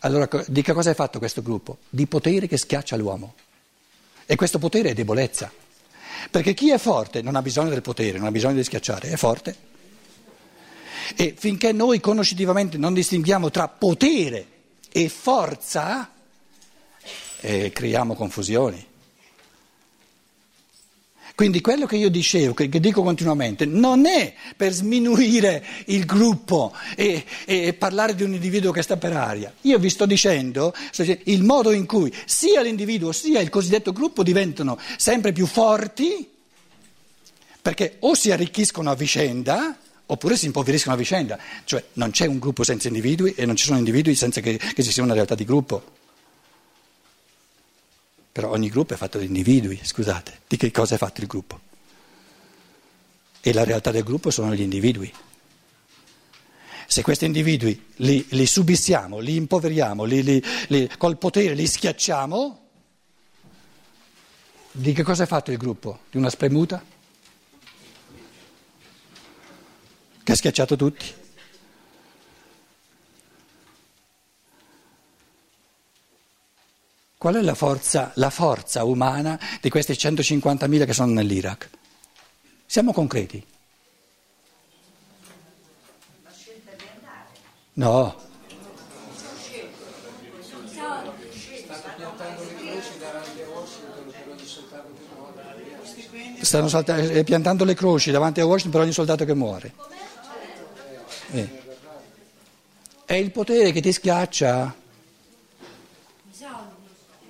Allora 0.00 0.28
di 0.46 0.62
che 0.62 0.72
cosa 0.72 0.90
è 0.90 0.94
fatto 0.94 1.18
questo 1.18 1.42
gruppo? 1.42 1.78
Di 1.88 2.06
potere 2.06 2.46
che 2.46 2.56
schiaccia 2.56 2.96
l'uomo. 2.96 3.34
E 4.26 4.36
questo 4.36 4.58
potere 4.58 4.90
è 4.90 4.94
debolezza. 4.94 5.50
Perché 6.30 6.54
chi 6.54 6.70
è 6.70 6.78
forte 6.78 7.22
non 7.22 7.36
ha 7.36 7.42
bisogno 7.42 7.70
del 7.70 7.82
potere, 7.82 8.18
non 8.18 8.26
ha 8.26 8.32
bisogno 8.32 8.54
di 8.54 8.64
schiacciare, 8.64 9.10
è 9.10 9.16
forte. 9.16 9.56
E 11.16 11.34
finché 11.36 11.72
noi 11.72 12.00
conoscitivamente 12.00 12.76
non 12.76 12.92
distinguiamo 12.92 13.50
tra 13.50 13.68
potere 13.68 14.46
e 14.90 15.08
forza, 15.08 16.10
eh, 17.40 17.70
creiamo 17.70 18.14
confusioni. 18.14 18.84
Quindi 21.36 21.60
quello 21.60 21.84
che 21.84 21.96
io 21.96 22.08
dicevo, 22.08 22.54
che, 22.54 22.70
che, 22.70 22.80
dico 22.80 23.02
continuamente, 23.02 23.66
non 23.66 24.06
è 24.06 24.32
per 24.56 24.72
sminuire 24.72 25.62
il 25.84 26.06
gruppo 26.06 26.72
e, 26.96 27.26
e, 27.44 27.74
parlare 27.74 28.14
di 28.14 28.22
un 28.22 28.32
individuo 28.32 28.72
che 28.72 28.80
sta 28.80 28.96
per 28.96 29.12
aria. 29.12 29.52
Io 29.60 29.78
vi 29.78 29.90
sto 29.90 30.06
dicendo 30.06 30.72
il 31.24 31.42
modo 31.42 31.72
in 31.72 31.84
cui 31.84 32.10
sia 32.24 32.62
l'individuo 32.62 33.12
sia 33.12 33.40
il 33.40 33.50
cosiddetto 33.50 33.92
gruppo 33.92 34.22
diventano 34.22 34.78
sempre 34.96 35.32
più 35.32 35.44
forti 35.44 36.26
perché 37.60 37.96
o 37.98 38.14
si 38.14 38.30
arricchiscono 38.30 38.90
a 38.90 38.94
vicenda 38.94 39.76
oppure 40.06 40.38
si 40.38 40.46
impoveriscono 40.46 40.94
a 40.94 40.98
vicenda. 40.98 41.38
Cioè 41.64 41.84
non 41.94 42.12
c'è 42.12 42.24
un 42.24 42.38
gruppo 42.38 42.64
senza 42.64 42.88
individui 42.88 43.34
e 43.36 43.44
non 43.44 43.56
ci 43.56 43.66
sono 43.66 43.76
individui 43.76 44.14
senza 44.14 44.40
che, 44.40 44.56
che 44.56 44.82
ci 44.82 44.90
sia 44.90 45.02
una 45.02 45.12
realtà 45.12 45.34
di 45.34 45.44
gruppo. 45.44 45.95
Però 48.36 48.50
ogni 48.50 48.68
gruppo 48.68 48.92
è 48.92 48.98
fatto 48.98 49.16
di 49.16 49.24
individui, 49.24 49.80
scusate, 49.82 50.40
di 50.46 50.58
che 50.58 50.70
cosa 50.70 50.96
è 50.96 50.98
fatto 50.98 51.22
il 51.22 51.26
gruppo? 51.26 51.58
E 53.40 53.52
la 53.54 53.64
realtà 53.64 53.90
del 53.90 54.02
gruppo 54.02 54.30
sono 54.30 54.54
gli 54.54 54.60
individui. 54.60 55.10
Se 56.86 57.00
questi 57.00 57.24
individui 57.24 57.82
li, 57.96 58.26
li 58.28 58.44
subissiamo, 58.44 59.20
li 59.20 59.36
impoveriamo, 59.36 60.04
li, 60.04 60.42
li, 60.68 60.90
col 60.98 61.16
potere 61.16 61.54
li 61.54 61.66
schiacciamo, 61.66 62.68
di 64.70 64.92
che 64.92 65.02
cosa 65.02 65.22
è 65.22 65.26
fatto 65.26 65.50
il 65.50 65.56
gruppo? 65.56 66.00
Di 66.10 66.18
una 66.18 66.28
spremuta? 66.28 66.84
Che 70.22 70.32
ha 70.32 70.36
schiacciato 70.36 70.76
tutti? 70.76 71.06
Qual 77.18 77.34
è 77.34 77.40
la 77.40 77.54
forza, 77.54 78.12
la 78.16 78.30
forza 78.30 78.84
umana 78.84 79.40
di 79.60 79.70
questi 79.70 79.94
150.000 79.94 80.84
che 80.84 80.92
sono 80.92 81.12
nell'Iraq? 81.12 81.70
Siamo 82.66 82.92
concreti. 82.92 83.44
No. 87.74 88.24
Stanno 96.40 96.68
salta- 96.68 96.96
eh, 96.98 97.24
piantando 97.24 97.64
le 97.64 97.74
croci 97.74 98.10
davanti 98.10 98.40
a 98.40 98.46
Washington 98.46 98.72
per 98.72 98.80
ogni 98.82 98.92
soldato 98.92 99.24
che 99.24 99.34
muore. 99.34 99.72
Eh. 101.32 101.48
È 103.04 103.14
il 103.14 103.30
potere 103.30 103.72
che 103.72 103.80
ti 103.80 103.92
schiaccia. 103.92 104.84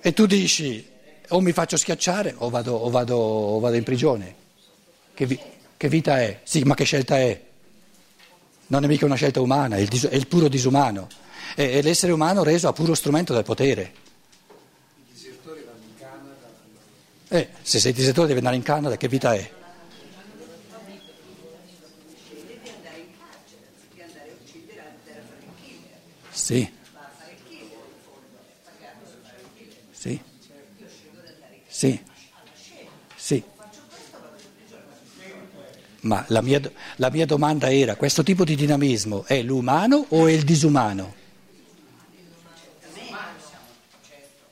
E 0.07 0.13
tu 0.13 0.25
dici 0.25 0.87
o 1.27 1.41
mi 1.41 1.51
faccio 1.51 1.75
schiacciare 1.75 2.33
o 2.37 2.49
vado, 2.49 2.73
o 2.73 2.89
vado, 2.89 3.17
o 3.17 3.59
vado 3.59 3.75
in 3.75 3.83
prigione. 3.83 4.35
Che, 5.13 5.25
vi, 5.25 5.37
che, 5.75 5.89
vita 5.89 6.21
è? 6.21 6.39
Sì, 6.43 6.63
ma 6.63 6.75
che 6.75 6.85
scelta 6.85 7.17
è? 7.17 7.37
Non 8.67 8.85
è 8.85 8.87
mica 8.87 9.03
una 9.03 9.15
scelta 9.15 9.41
umana, 9.41 9.75
è 9.75 9.79
il, 9.79 9.89
dis, 9.89 10.05
è 10.07 10.15
il 10.15 10.27
puro 10.27 10.47
disumano. 10.47 11.09
È, 11.55 11.61
è, 11.61 11.81
l'essere 11.81 12.13
umano 12.13 12.43
reso 12.43 12.69
a 12.69 12.71
puro 12.71 12.93
strumento 12.93 13.33
del 13.33 13.43
potere. 13.43 13.93
Eh, 17.27 17.49
se 17.61 17.77
sei 17.77 17.91
disertore 17.91 18.27
devi 18.27 18.39
andare 18.39 18.55
in 18.55 18.63
Canada, 18.63 18.95
che 18.95 19.09
vita 19.09 19.33
è? 19.33 19.51
Sì. 26.29 26.75
Sì. 31.77 32.01
Sì. 33.15 33.43
Ma 35.99 36.25
la 36.29 36.41
mia, 36.41 36.59
la 36.95 37.11
mia, 37.11 37.27
domanda 37.27 37.71
era, 37.71 37.95
questo 37.95 38.23
tipo 38.23 38.43
di 38.43 38.55
dinamismo 38.55 39.25
è 39.27 39.43
l'umano 39.43 40.03
o 40.09 40.25
è 40.25 40.31
il 40.31 40.43
disumano? 40.43 41.13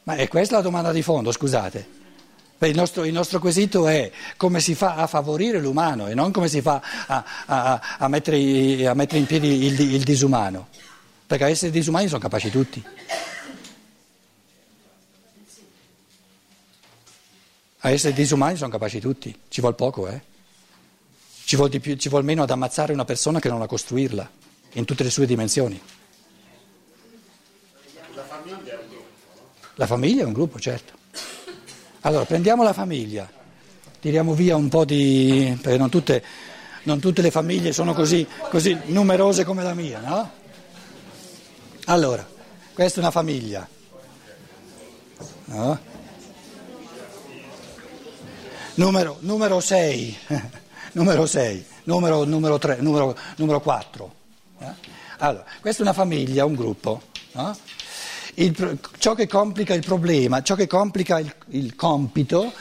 Ma 0.04 0.14
è 0.14 0.28
questa 0.28 0.58
la 0.58 0.62
domanda 0.62 0.92
di 0.92 1.02
fondo, 1.02 1.32
scusate. 1.32 1.94
Il 2.60 2.76
nostro, 2.76 3.06
il 3.06 3.14
nostro, 3.14 3.40
quesito 3.40 3.88
è 3.88 4.12
come 4.38 4.60
si 4.60 4.76
fa 4.76 4.94
a 4.94 5.08
favorire 5.08 5.60
l'umano 5.60 6.06
e 6.06 6.14
non 6.14 6.32
come 6.32 6.48
si 6.48 6.62
fa 6.62 6.80
a, 7.08 7.26
a, 7.48 7.82
a, 7.98 8.08
mettere, 8.08 8.86
a 8.86 8.94
mettere, 8.94 9.18
in 9.18 9.26
piedi 9.26 9.66
il, 9.66 9.80
il 9.80 10.04
disumano. 10.04 10.68
Perché 11.26 11.46
essere 11.46 11.72
disumani 11.72 12.08
sono 12.08 12.20
capaci 12.20 12.52
tutti. 12.52 12.84
A 17.86 17.92
essere 17.92 18.14
disumani 18.14 18.58
sono 18.58 18.72
capaci 18.72 19.00
tutti, 19.00 19.42
ci 19.48 19.62
vuole 19.62 19.76
poco, 19.76 20.08
eh? 20.08 20.20
Ci 21.44 21.56
vuole, 21.56 21.80
più, 21.80 21.96
ci 21.98 22.10
vuole 22.10 22.26
meno 22.26 22.42
ad 22.42 22.50
ammazzare 22.50 22.94
una 22.94 23.06
persona 23.06 23.40
che 23.40 23.48
non 23.48 23.62
a 23.62 23.68
costruirla, 23.68 24.28
in 24.74 24.86
tutte 24.86 25.04
le 25.04 25.12
sue 25.12 25.28
dimensioni. 25.28 25.80
La 28.16 28.26
famiglia 28.26 28.72
è 28.72 28.74
un 28.74 28.88
gruppo, 28.90 29.14
no? 29.36 29.44
La 29.76 29.86
famiglia 29.86 30.24
è 30.24 30.26
un 30.26 30.34
gruppo, 30.34 30.60
certo. 30.60 30.94
Allora, 32.02 32.26
prendiamo 32.26 32.64
la 32.64 32.74
famiglia, 32.74 33.30
tiriamo 34.00 34.34
via 34.34 34.56
un 34.56 34.68
po' 34.68 34.84
di... 34.84 35.56
perché 35.62 35.78
non 35.78 35.90
tutte, 35.92 36.24
non 36.86 37.00
tutte 37.00 37.22
le 37.22 37.30
famiglie 37.30 37.72
sono 37.72 37.94
così, 37.94 38.26
così 38.50 38.76
numerose 38.86 39.44
come 39.44 39.62
la 39.62 39.76
mia, 39.76 40.00
no? 40.00 40.32
Allora, 41.86 42.28
questa 42.74 42.98
è 42.98 43.04
una 43.04 43.12
famiglia. 43.12 43.70
No? 45.46 45.94
Numero, 48.76 49.18
numero 49.22 49.60
6, 49.62 50.18
numero 50.94 51.26
6, 51.26 51.66
numero, 51.84 52.24
numero 52.26 52.58
3, 52.58 52.78
numero, 52.82 53.16
numero 53.38 53.62
4. 53.62 54.14
eh? 54.60 54.66
Allora, 55.20 55.46
questa 55.62 55.82
è 55.82 55.86
una 55.86 55.94
famiglia, 55.94 56.44
un 56.46 56.56
gruppo. 56.56 57.02
no? 57.34 57.56
Il- 58.36 58.80
ciò 58.98 59.14
che 59.16 59.28
complica 59.28 59.74
il 59.74 59.86
problema, 59.86 60.42
ciò 60.42 60.56
che 60.56 60.68
complica 60.68 61.20
il, 61.20 61.34
il 61.52 61.74
compito 61.76 62.52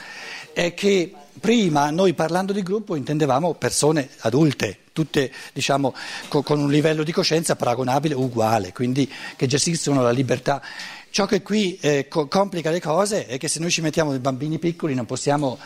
è 0.53 0.73
che 0.73 1.13
prima 1.41 1.91
noi 1.91 2.15
parlando 2.15 2.53
di 2.53 2.63
gruppo 2.63 2.95
intendevamo 2.95 3.55
persone 3.55 4.09
adulte, 4.21 4.79
tutte 4.93 5.33
diciamo 5.53 5.93
co- 6.29 6.43
con 6.43 6.61
un 6.61 6.71
livello 6.71 7.03
di 7.03 7.11
coscienza 7.11 7.57
paragonabile, 7.57 8.15
uguale, 8.15 8.73
quindi 8.73 9.11
che 9.35 9.49
gestiscono 9.49 10.01
la 10.03 10.13
libertà. 10.13 10.63
Ciò 11.11 11.27
che 11.27 11.43
qui 11.43 11.77
eh, 11.81 12.07
co- 12.07 12.29
complica 12.29 12.71
le 12.71 12.81
cose 12.81 13.27
è 13.27 13.37
che 13.37 13.49
se 13.49 13.59
noi 13.59 13.73
ci 13.73 13.81
mettiamo 13.81 14.11
dei 14.13 14.21
bambini 14.21 14.61
piccoli 14.61 14.95
non 14.95 15.07
possiamo, 15.07 15.59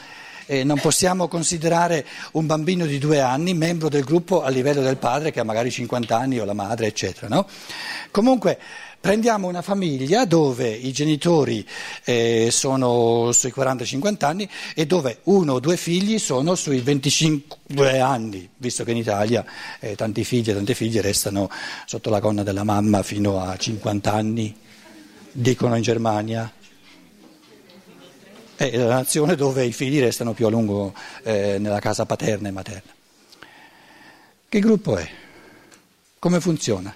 eh, 0.48 0.64
non 0.64 0.80
possiamo 0.80 1.28
considerare 1.28 2.04
un 2.32 2.46
bambino 2.46 2.86
di 2.86 2.98
due 2.98 3.20
anni 3.20 3.54
membro 3.54 3.88
del 3.88 4.02
gruppo 4.02 4.42
a 4.42 4.48
livello 4.48 4.80
del 4.80 4.96
padre 4.96 5.30
che 5.30 5.40
ha 5.40 5.44
magari 5.44 5.70
50 5.70 6.16
anni 6.16 6.40
o 6.40 6.44
la 6.44 6.54
madre, 6.54 6.86
eccetera. 6.86 7.28
no? 7.28 7.46
Comunque 8.10 8.58
prendiamo 9.00 9.46
una 9.46 9.62
famiglia 9.62 10.24
dove 10.24 10.68
i 10.68 10.90
genitori 10.90 11.66
eh, 12.04 12.48
sono 12.50 13.30
sui 13.32 13.52
40-50 13.54 14.24
anni 14.24 14.48
e 14.74 14.86
dove 14.86 15.18
uno 15.24 15.54
o 15.54 15.60
due 15.60 15.76
figli 15.76 16.18
sono 16.18 16.54
sui 16.54 16.80
25 16.80 18.00
anni, 18.00 18.48
visto 18.56 18.84
che 18.84 18.90
in 18.90 18.96
Italia 18.96 19.44
eh, 19.80 19.94
tanti 19.94 20.24
figli 20.24 20.50
e 20.50 20.54
tante 20.54 20.74
figlie 20.74 21.02
restano 21.02 21.50
sotto 21.84 22.08
la 22.10 22.20
gonna 22.20 22.42
della 22.42 22.64
mamma 22.64 23.02
fino 23.02 23.40
a 23.40 23.56
50 23.56 24.12
anni, 24.12 24.56
dicono 25.30 25.76
in 25.76 25.82
Germania. 25.82 26.52
È 28.58 28.76
la 28.76 28.88
nazione 28.88 29.36
dove 29.36 29.64
i 29.64 29.72
figli 29.72 30.00
restano 30.00 30.32
più 30.32 30.46
a 30.46 30.50
lungo 30.50 30.92
eh, 31.22 31.58
nella 31.60 31.78
casa 31.78 32.06
paterna 32.06 32.48
e 32.48 32.50
materna. 32.50 32.92
Che 34.48 34.58
gruppo 34.58 34.96
è? 34.96 35.08
Come 36.18 36.40
funziona? 36.40 36.92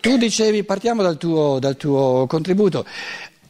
Tu- 0.00 0.16
dicevi, 0.16 0.64
partiamo 0.64 1.02
dal 1.02 1.16
tuo, 1.16 1.60
dal 1.60 1.76
tuo 1.76 2.26
contributo, 2.26 2.84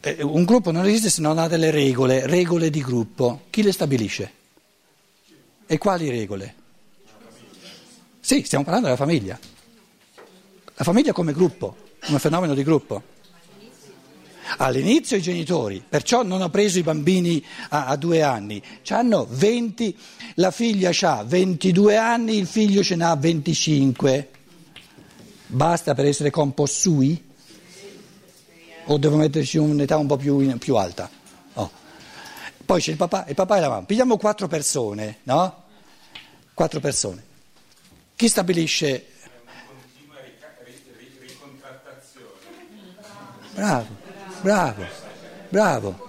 Eh, 0.01 0.21
un 0.21 0.45
gruppo 0.45 0.69
non 0.69 0.85
esiste 0.85 1.09
se 1.09 1.21
non 1.21 1.39
ha 1.39 1.47
delle 1.47 1.71
regole, 1.71 2.27
regole 2.27 2.69
di 2.69 2.81
gruppo. 2.81 3.45
Chi 3.49 3.63
le 3.63 3.71
stabilisce? 3.71 4.31
E 5.65 5.77
quali 5.79 6.07
regole? 6.11 6.55
Sì, 8.19 8.43
stiamo 8.43 8.63
parlando 8.63 8.89
della 8.89 8.99
famiglia. 8.99 9.39
La 10.75 10.83
famiglia 10.83 11.13
come 11.13 11.33
gruppo, 11.33 11.75
come 12.05 12.19
fenomeno 12.19 12.53
di 12.53 12.63
gruppo. 12.63 13.17
All'inizio 14.57 15.17
i 15.17 15.21
genitori, 15.21 15.83
perciò 15.87 16.23
non 16.23 16.41
ho 16.41 16.49
preso 16.49 16.79
i 16.79 16.83
bambini 16.83 17.43
a, 17.69 17.85
a 17.85 17.95
due 17.95 18.23
anni, 18.23 18.61
C'hanno 18.81 19.27
20, 19.29 19.97
la 20.35 20.51
figlia 20.51 20.91
ha 21.01 21.23
22 21.23 21.95
anni, 21.95 22.37
il 22.37 22.47
figlio 22.47 22.83
ce 22.83 22.95
n'ha 22.95 23.15
25. 23.15 24.29
Basta 25.47 25.93
per 25.93 26.05
essere 26.05 26.29
compossui? 26.29 27.27
O 28.85 28.97
devo 28.97 29.17
metterci 29.17 29.57
un'età 29.57 29.97
un 29.97 30.07
po' 30.07 30.17
più, 30.17 30.57
più 30.57 30.75
alta? 30.75 31.09
Oh. 31.53 31.71
Poi 32.65 32.81
c'è 32.81 32.91
il 32.91 32.97
papà, 32.97 33.25
il 33.27 33.35
papà 33.35 33.57
e 33.57 33.59
la 33.59 33.69
mamma. 33.69 33.85
Pigliamo 33.85 34.17
quattro 34.17 34.47
persone, 34.47 35.17
no? 35.23 35.63
Quattro 36.53 36.79
persone. 36.79 37.23
Chi 38.15 38.27
stabilisce? 38.27 39.05
Bravo, 43.53 43.87
bravo, 44.41 44.85
bravo. 45.49 46.07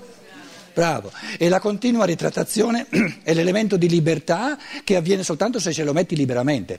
Bravo. 0.72 1.10
E 1.36 1.48
la 1.48 1.60
continua 1.60 2.04
ritrattazione 2.04 2.86
è 3.22 3.34
l'elemento 3.34 3.76
di 3.76 3.88
libertà 3.88 4.56
che 4.84 4.96
avviene 4.96 5.22
soltanto 5.22 5.58
se 5.58 5.72
ce 5.72 5.84
lo 5.84 5.92
metti 5.92 6.16
liberamente. 6.16 6.78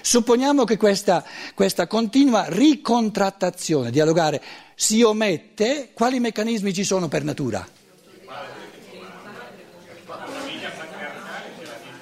Supponiamo 0.00 0.64
che 0.64 0.76
questa, 0.76 1.24
questa 1.54 1.86
continua 1.86 2.46
ricontrattazione, 2.48 3.90
dialogare, 3.90 4.40
si 4.74 5.02
omette, 5.02 5.90
quali 5.92 6.20
meccanismi 6.20 6.72
ci 6.72 6.84
sono 6.84 7.08
per 7.08 7.24
natura? 7.24 7.66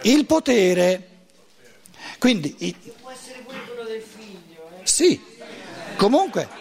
Il 0.02 0.24
potere. 0.26 1.08
Quindi, 2.18 2.54
Può 3.00 3.10
essere 3.10 3.40
pure 3.44 3.58
quello 3.64 3.84
del 3.84 4.02
figlio, 4.02 4.68
eh? 4.78 4.86
sì, 4.86 5.20
comunque. 5.96 6.59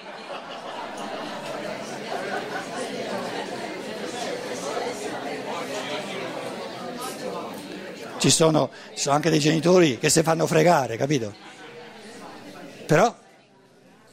Ci 8.19 8.29
sono, 8.29 8.69
ci 8.93 8.99
sono 8.99 9.15
anche 9.15 9.29
dei 9.29 9.39
genitori 9.39 9.97
che 9.97 10.09
si 10.09 10.21
fanno 10.23 10.45
fregare, 10.45 10.97
capito? 10.97 11.33
Però 12.85 13.17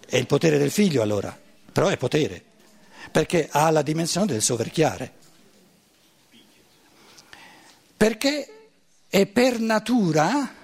è 0.09 0.17
il 0.17 0.27
potere 0.27 0.59
del 0.59 0.71
figlio 0.71 1.03
allora, 1.03 1.37
però 1.73 1.89
è 1.89 1.97
potere, 1.97 2.41
perché 3.11 3.49
ha 3.51 3.69
la 3.71 3.83
dimensione 3.83 4.27
del 4.27 4.43
soverchiare. 4.43 5.13
Perché 7.97 8.69
è 9.09 9.27
per 9.27 9.59
natura 9.59 10.55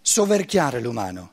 soverchiare 0.00 0.80
l'umano. 0.80 1.32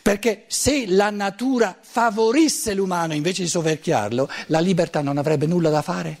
Perché 0.00 0.44
se 0.46 0.86
la 0.86 1.10
natura 1.10 1.76
favorisse 1.78 2.72
l'umano 2.72 3.12
invece 3.12 3.42
di 3.42 3.48
soverchiarlo, 3.48 4.30
la 4.46 4.60
libertà 4.60 5.02
non 5.02 5.18
avrebbe 5.18 5.46
nulla 5.46 5.68
da 5.68 5.82
fare. 5.82 6.20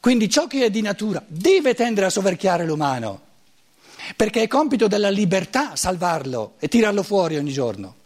Quindi 0.00 0.30
ciò 0.30 0.46
che 0.46 0.64
è 0.64 0.70
di 0.70 0.80
natura 0.80 1.22
deve 1.26 1.74
tendere 1.74 2.06
a 2.06 2.10
soverchiare 2.10 2.64
l'umano, 2.64 3.20
perché 4.16 4.42
è 4.42 4.48
compito 4.48 4.88
della 4.88 5.10
libertà 5.10 5.76
salvarlo 5.76 6.54
e 6.58 6.68
tirarlo 6.68 7.02
fuori 7.02 7.36
ogni 7.36 7.52
giorno. 7.52 7.96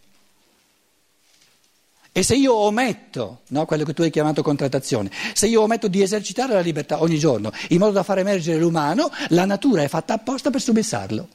E 2.11 2.23
se 2.23 2.35
io 2.35 2.55
ometto, 2.55 3.41
no, 3.49 3.65
quello 3.65 3.85
che 3.85 3.93
tu 3.93 4.03
hai 4.03 4.11
chiamato 4.11 4.43
contrattazione, 4.43 5.11
se 5.33 5.47
io 5.47 5.63
ometto 5.63 5.89
di 5.89 6.03
esercitare 6.03 6.55
la 6.55 6.61
libertà 6.61 7.01
ogni 7.01 7.19
giorno 7.19 7.53
in 7.71 7.79
modo 7.79 7.93
da 7.93 8.03
far 8.03 8.19
emergere 8.19 8.59
l'umano, 8.59 9.11
la 9.29 9.45
natura 9.45 9.83
è 9.83 9.89
fatta 9.89 10.15
apposta 10.15 10.51
per 10.51 10.61
subissarlo. 10.61 11.29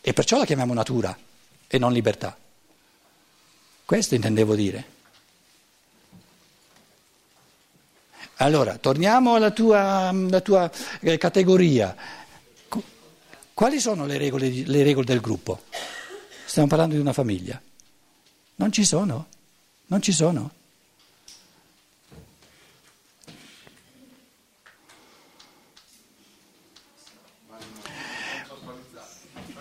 E 0.00 0.12
perciò 0.12 0.38
la 0.38 0.44
chiamiamo 0.44 0.72
natura 0.72 1.16
e 1.66 1.78
non 1.78 1.92
libertà. 1.92 2.36
Questo 3.84 4.14
intendevo 4.14 4.54
dire. 4.54 4.98
Allora, 8.42 8.78
torniamo 8.78 9.34
alla 9.34 9.50
tua, 9.50 10.08
alla 10.08 10.40
tua, 10.40 10.70
eh, 11.00 11.18
categoria. 11.18 11.94
Qu- 12.68 12.82
Quali 13.52 13.78
sono 13.78 14.06
le 14.06 14.16
regole, 14.16 14.48
le 14.48 14.82
regole 14.82 15.04
del 15.04 15.20
gruppo? 15.20 15.64
Stiamo 16.46 16.66
parlando 16.66 16.94
di 16.94 17.00
una 17.02 17.12
famiglia. 17.12 17.60
Non 18.54 18.72
ci 18.72 18.82
sono, 18.84 19.26
non 19.88 20.00
ci 20.00 20.12
sono. 20.12 20.52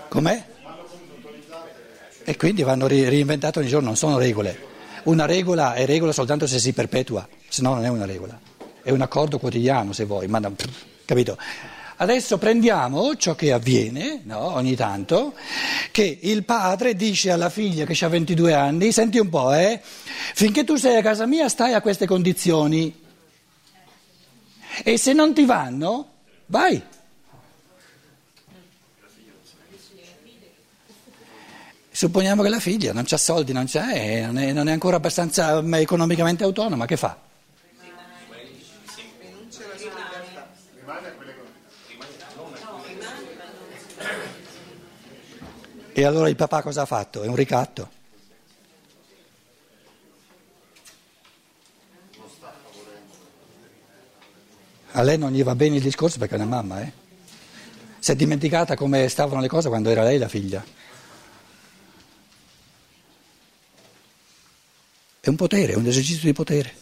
Com'è? 0.08 0.46
E 2.24 2.38
quindi 2.38 2.63
vanno 2.63 2.88
reinventate 2.88 3.60
ogni 3.60 3.68
giorno, 3.68 3.88
non 3.88 3.98
sono 3.98 4.18
regole. 4.18 4.68
Una 5.04 5.26
regola 5.26 5.74
è 5.74 5.86
regola 5.86 6.13
soltanto 6.13 6.48
se 6.48 6.60
si 6.60 6.72
perpetua, 6.72 7.28
se 7.50 7.62
no 7.62 7.74
non 7.74 7.84
è 7.84 7.89
una 7.89 8.06
regola. 8.06 8.39
È 8.82 8.92
un 8.92 9.02
accordo 9.02 9.39
quotidiano 9.39 9.94
se 9.94 10.06
vuoi, 10.06 10.28
ma 10.28 10.39
no, 10.39 10.56
capito? 11.06 11.38
Adesso 12.02 12.38
prendiamo 12.38 13.18
ciò 13.18 13.36
che 13.36 13.52
avviene 13.52 14.22
no, 14.24 14.56
ogni 14.56 14.74
tanto, 14.74 15.34
che 15.92 16.20
il 16.22 16.46
padre 16.46 16.96
dice 16.96 17.30
alla 17.30 17.50
figlia 17.50 17.84
che 17.86 18.06
ha 18.06 18.08
22 18.08 18.54
anni, 18.54 18.94
senti 18.94 19.20
un 19.20 19.28
po', 19.28 19.54
eh, 19.54 19.82
finché 19.84 20.63
tu 20.63 20.78
sei 20.78 20.96
a 20.96 21.02
casa 21.02 21.26
mia 21.26 21.50
stai 21.50 21.74
a 21.74 21.82
queste 21.82 22.08
condizioni 22.08 23.08
e 24.82 24.98
se 24.98 25.12
non 25.12 25.34
ti 25.34 25.44
vanno, 25.44 26.12
vai. 26.46 26.82
Supponiamo 31.92 32.44
che 32.44 32.50
la 32.50 32.62
figlia 32.62 32.94
non 32.94 33.06
ha 33.10 33.18
soldi, 33.18 33.52
non, 33.52 33.65
eh, 33.74 34.22
non, 34.26 34.38
è, 34.38 34.54
non 34.54 34.70
è 34.70 34.72
ancora 34.72 34.96
abbastanza 34.96 35.62
economicamente 35.78 36.46
autonoma, 36.46 36.86
che 36.86 36.96
fa? 36.96 37.28
E 46.00 46.06
allora 46.06 46.30
il 46.30 46.38
papà 46.38 46.62
cosa 46.62 46.84
ha 46.84 46.86
fatto? 46.86 47.24
È 47.24 47.28
un 47.28 47.36
ricatto. 47.36 47.90
A 54.92 55.02
lei 55.02 55.18
non 55.18 55.34
gli 55.34 55.44
va 55.44 55.56
bene 55.56 55.76
il 55.76 55.82
discorso 55.82 56.18
perché 56.18 56.36
è 56.36 56.38
una 56.38 56.48
mamma, 56.48 56.84
eh? 56.84 56.94
Si 58.00 58.12
è 58.12 58.16
dimenticata 58.16 58.78
come 58.78 59.10
stavano 59.10 59.42
le 59.42 59.50
cose 59.50 59.68
quando 59.68 59.90
era 59.90 60.04
lei 60.04 60.18
la 60.18 60.30
figlia. 60.30 60.64
È 65.20 65.28
un 65.28 65.36
potere, 65.36 65.74
è 65.74 65.76
un 65.76 65.86
esercizio 65.86 66.24
di 66.24 66.34
potere. 66.34 66.74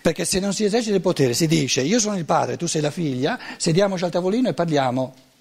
Perché 0.00 0.24
se 0.24 0.40
non 0.40 0.54
si 0.54 0.64
esercita 0.64 0.94
il 0.94 1.02
potere 1.02 1.34
si 1.34 1.46
dice 1.46 1.82
io 1.82 2.00
sono 2.00 2.16
il 2.16 2.24
padre, 2.24 2.56
tu 2.56 2.66
sei 2.66 2.80
la 2.80 2.90
figlia, 2.90 3.38
sediamoci 3.58 4.04
al 4.04 4.10
tavolino 4.10 4.48
e 4.48 4.54
parliamo. 4.54 5.32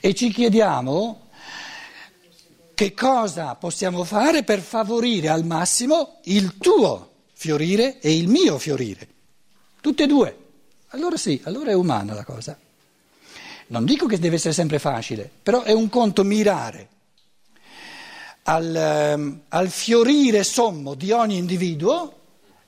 E 0.00 0.14
ci 0.14 0.30
chiediamo 0.30 1.28
che 2.74 2.94
cosa 2.94 3.56
possiamo 3.56 4.04
fare 4.04 4.44
per 4.44 4.60
favorire 4.60 5.28
al 5.28 5.44
massimo 5.44 6.20
il 6.24 6.56
tuo 6.58 7.10
fiorire 7.32 7.98
e 7.98 8.16
il 8.16 8.28
mio 8.28 8.58
fiorire. 8.58 9.08
Tutte 9.80 10.04
e 10.04 10.06
due. 10.06 10.36
Allora 10.88 11.16
sì, 11.16 11.40
allora 11.44 11.70
è 11.70 11.74
umana 11.74 12.14
la 12.14 12.24
cosa. 12.24 12.56
Non 13.68 13.84
dico 13.84 14.06
che 14.06 14.18
deve 14.18 14.36
essere 14.36 14.54
sempre 14.54 14.78
facile, 14.78 15.28
però 15.42 15.62
è 15.62 15.72
un 15.72 15.88
conto 15.88 16.24
mirare 16.24 16.88
al, 18.44 19.14
um, 19.16 19.40
al 19.48 19.68
fiorire 19.68 20.42
sommo 20.42 20.94
di 20.94 21.10
ogni 21.10 21.36
individuo, 21.36 22.14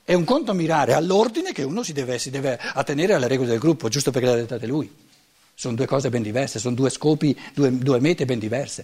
è 0.03 0.13
un 0.13 0.23
conto 0.23 0.53
mirare 0.53 0.93
all'ordine 0.93 1.53
che 1.53 1.63
uno 1.63 1.83
si 1.83 1.93
deve, 1.93 2.19
si 2.19 2.29
deve 2.29 2.59
attenere 2.59 3.13
alle 3.13 3.27
regole 3.27 3.49
del 3.49 3.59
gruppo, 3.59 3.89
giusto 3.89 4.11
perché 4.11 4.27
l'ha 4.27 4.35
dettate 4.35 4.67
lui. 4.67 5.00
Sono 5.61 5.75
due 5.75 5.85
cose 5.85 6.09
ben 6.09 6.23
diverse, 6.23 6.57
sono 6.57 6.73
due 6.73 6.89
scopi, 6.89 7.39
due, 7.53 7.77
due 7.77 7.99
mete 7.99 8.25
ben 8.25 8.39
diverse. 8.39 8.83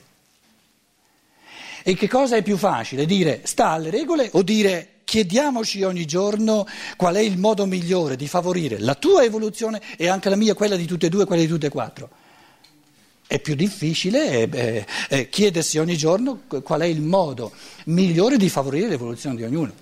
E 1.82 1.96
che 1.96 2.08
cosa 2.08 2.36
è 2.36 2.44
più 2.44 2.56
facile? 2.56 3.08
Dire 3.08 3.42
sta 3.46 3.70
alle 3.70 3.90
regole 3.90 4.30
o 4.34 4.44
dire 4.44 4.88
chiediamoci 5.04 5.82
ogni 5.82 6.06
giorno 6.06 6.68
qual 6.96 7.16
è 7.16 7.20
il 7.20 7.40
modo 7.40 7.66
migliore 7.66 8.16
di 8.16 8.28
favorire 8.28 8.78
la 8.78 8.94
tua 8.94 9.24
evoluzione 9.24 9.82
e 9.98 10.08
anche 10.08 10.30
la 10.30 10.36
mia, 10.36 10.54
quella 10.54 10.76
di 10.76 10.86
tutte 10.86 11.08
e 11.08 11.10
due, 11.10 11.26
quella 11.26 11.42
di 11.42 11.48
tutte 11.48 11.66
e 11.66 11.70
quattro. 11.72 12.10
È 13.26 13.40
più 13.40 13.56
difficile 13.56 14.48
eh, 14.48 14.86
eh, 15.10 15.30
chiedersi 15.30 15.80
ogni 15.80 15.98
giorno 15.98 16.44
qual 16.62 16.82
è 16.82 16.86
il 16.86 17.02
modo 17.02 17.54
migliore 17.86 18.38
di 18.38 18.50
favorire 18.50 18.88
l'evoluzione 18.88 19.36
di 19.36 19.44
ognuno. 19.44 19.74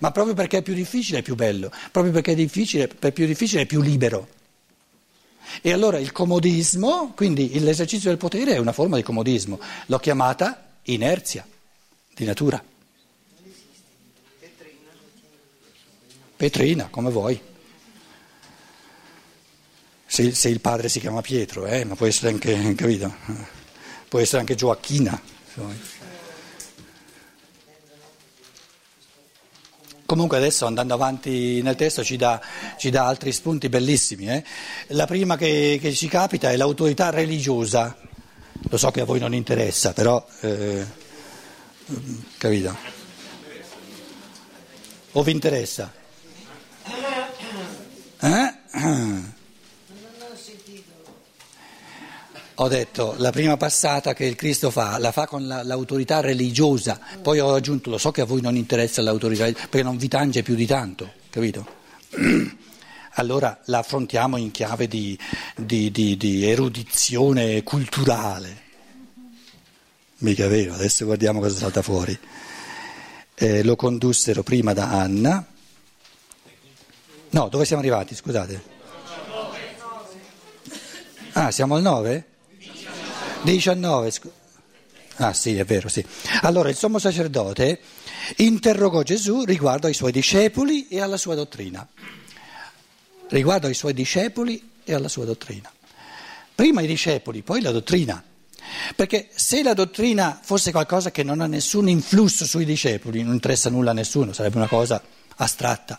Ma 0.00 0.12
proprio 0.12 0.32
perché 0.32 0.56
è 0.56 0.62
più 0.62 0.72
difficile 0.72 1.18
è 1.18 1.22
più 1.22 1.34
bello, 1.34 1.70
proprio 1.90 2.10
perché 2.10 2.32
è, 2.32 2.88
è 3.00 3.12
più 3.12 3.26
difficile 3.26 3.60
è 3.60 3.66
più 3.66 3.82
libero. 3.82 4.36
E 5.60 5.72
allora 5.72 5.98
il 5.98 6.12
comodismo, 6.12 7.12
quindi 7.14 7.58
l'esercizio 7.60 8.10
del 8.10 8.18
potere 8.18 8.54
è 8.54 8.58
una 8.58 8.72
forma 8.72 8.96
di 8.96 9.02
comodismo, 9.02 9.58
l'ho 9.86 9.98
chiamata 9.98 10.72
inerzia 10.82 11.46
di 12.14 12.24
natura. 12.24 12.62
Petrina, 16.36 16.86
come 16.88 17.10
vuoi. 17.10 17.40
Se, 20.06 20.32
se, 20.32 20.48
il 20.48 20.60
padre 20.60 20.88
si 20.88 21.00
chiama 21.00 21.20
Pietro, 21.20 21.66
eh, 21.66 21.84
ma 21.84 21.96
può 21.96 22.06
essere 22.06 22.30
anche, 22.30 22.74
capito? 22.76 23.12
Può 24.08 24.20
essere 24.20 24.40
anche 24.40 24.54
Gioacchina. 24.54 25.20
Comunque 30.08 30.38
adesso 30.38 30.64
andando 30.64 30.94
avanti 30.94 31.60
nel 31.60 31.76
testo 31.76 32.02
ci 32.02 32.16
dà, 32.16 32.40
ci 32.78 32.88
dà 32.88 33.04
altri 33.04 33.30
spunti 33.30 33.68
bellissimi. 33.68 34.26
Eh? 34.26 34.42
La 34.86 35.04
prima 35.04 35.36
che, 35.36 35.76
che, 35.78 35.92
ci 35.92 36.08
capita 36.08 36.50
è 36.50 36.56
l'autorità 36.56 37.10
religiosa. 37.10 37.94
Lo 38.70 38.76
so 38.78 38.90
che 38.90 39.02
a 39.02 39.04
voi 39.04 39.18
non 39.18 39.34
interessa, 39.34 39.92
però 39.92 40.26
eh, 40.40 40.86
capito? 42.38 42.74
O 45.12 45.22
vi 45.22 45.30
interessa? 45.30 45.92
Eh? 48.20 48.54
Ho 52.60 52.68
detto 52.68 53.14
la 53.18 53.30
prima 53.30 53.56
passata 53.56 54.14
che 54.14 54.24
il 54.24 54.34
Cristo 54.34 54.70
fa, 54.70 54.98
la 54.98 55.12
fa 55.12 55.26
con 55.26 55.46
la, 55.46 55.62
l'autorità 55.62 56.20
religiosa, 56.20 56.98
poi 57.22 57.38
ho 57.38 57.54
aggiunto, 57.54 57.90
lo 57.90 57.98
so 57.98 58.10
che 58.10 58.22
a 58.22 58.24
voi 58.24 58.40
non 58.40 58.56
interessa 58.56 59.00
l'autorità, 59.00 59.44
perché 59.44 59.82
non 59.82 59.96
vi 59.96 60.08
tange 60.08 60.42
più 60.42 60.54
di 60.54 60.66
tanto, 60.66 61.12
capito? 61.30 61.66
Allora 63.14 63.60
la 63.64 63.78
affrontiamo 63.78 64.36
in 64.36 64.52
chiave 64.52 64.86
di, 64.86 65.18
di, 65.56 65.90
di, 65.90 66.16
di 66.16 66.46
erudizione 66.46 67.64
culturale. 67.64 68.62
Mica 70.18 70.46
vero, 70.46 70.74
adesso 70.74 71.04
guardiamo 71.04 71.40
cosa 71.40 71.56
salta 71.56 71.82
fuori. 71.82 72.16
Eh, 73.34 73.64
lo 73.64 73.74
condussero 73.74 74.44
prima 74.44 74.72
da 74.72 74.90
Anna 74.90 75.44
No, 77.30 77.48
dove 77.48 77.66
siamo 77.66 77.82
arrivati? 77.82 78.14
Scusate. 78.14 78.76
Ah, 81.32 81.50
siamo 81.50 81.74
al 81.74 81.82
9? 81.82 82.24
19. 83.42 84.12
Ah 85.16 85.32
sì, 85.32 85.56
è 85.56 85.64
vero, 85.64 85.88
sì. 85.88 86.04
Allora 86.42 86.68
il 86.68 86.76
sommo 86.76 86.98
sacerdote 86.98 87.80
interrogò 88.36 89.02
Gesù 89.02 89.44
riguardo 89.44 89.86
ai 89.86 89.94
suoi 89.94 90.12
discepoli 90.12 90.88
e 90.88 91.00
alla 91.00 91.16
sua 91.16 91.34
dottrina. 91.34 91.86
Riguardo 93.28 93.66
ai 93.66 93.74
suoi 93.74 93.94
discepoli 93.94 94.70
e 94.84 94.94
alla 94.94 95.08
sua 95.08 95.24
dottrina. 95.24 95.70
Prima 96.54 96.82
i 96.82 96.86
discepoli, 96.86 97.42
poi 97.42 97.60
la 97.60 97.70
dottrina. 97.70 98.22
Perché 98.94 99.28
se 99.34 99.62
la 99.62 99.74
dottrina 99.74 100.38
fosse 100.42 100.70
qualcosa 100.70 101.10
che 101.10 101.22
non 101.22 101.40
ha 101.40 101.46
nessun 101.46 101.88
influsso 101.88 102.44
sui 102.44 102.64
discepoli, 102.64 103.22
non 103.22 103.34
interessa 103.34 103.70
nulla 103.70 103.90
a 103.90 103.94
nessuno, 103.94 104.32
sarebbe 104.32 104.56
una 104.56 104.66
cosa 104.66 105.02
astratta 105.36 105.98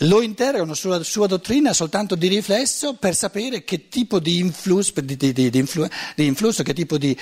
lo 0.00 0.20
interrogano 0.20 0.74
sulla 0.74 1.02
sua 1.02 1.26
dottrina 1.26 1.72
soltanto 1.72 2.16
di 2.16 2.28
riflesso 2.28 2.94
per 2.94 3.14
sapere 3.14 3.64
che 3.64 3.88
tipo 3.88 4.18
di 4.18 4.38
influsso, 4.38 4.92
di, 5.00 5.16
di, 5.16 5.32
di, 5.32 5.50
influ, 5.58 5.86
influsso 6.16 6.62
che 6.62 6.74
tipo 6.74 6.98
di, 6.98 7.16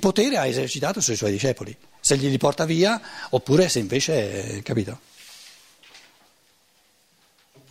potere 0.00 0.38
ha 0.38 0.46
esercitato 0.46 1.00
sui 1.00 1.14
suoi 1.14 1.30
discepoli, 1.30 1.76
se 2.00 2.16
glieli 2.16 2.38
porta 2.38 2.64
via 2.64 3.00
oppure 3.30 3.68
se 3.68 3.78
invece, 3.78 4.60
capito? 4.64 5.12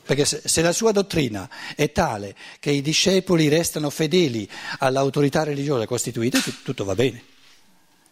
Perché 0.05 0.25
se, 0.25 0.41
se 0.43 0.61
la 0.61 0.73
sua 0.73 0.91
dottrina 0.91 1.49
è 1.75 1.91
tale 1.91 2.35
che 2.59 2.71
i 2.71 2.81
discepoli 2.81 3.47
restano 3.47 3.89
fedeli 3.89 4.47
all'autorità 4.79 5.43
religiosa 5.43 5.85
costituita, 5.85 6.39
tutto 6.63 6.83
va 6.83 6.93
bene. 6.93 7.23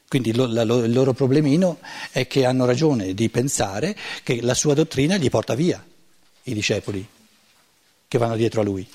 Quindi 0.07 0.33
lo, 0.33 0.45
la, 0.45 0.63
lo, 0.63 0.83
il 0.83 0.91
loro 0.91 1.13
problemino 1.13 1.79
è 2.11 2.27
che 2.27 2.45
hanno 2.45 2.65
ragione 2.65 3.13
di 3.13 3.29
pensare 3.29 3.95
che 4.23 4.41
la 4.41 4.53
sua 4.53 4.73
dottrina 4.73 5.15
gli 5.15 5.29
porta 5.29 5.53
via 5.53 5.85
i 6.43 6.53
discepoli 6.53 7.07
che 8.07 8.17
vanno 8.17 8.35
dietro 8.35 8.61
a 8.61 8.63
lui. 8.63 8.89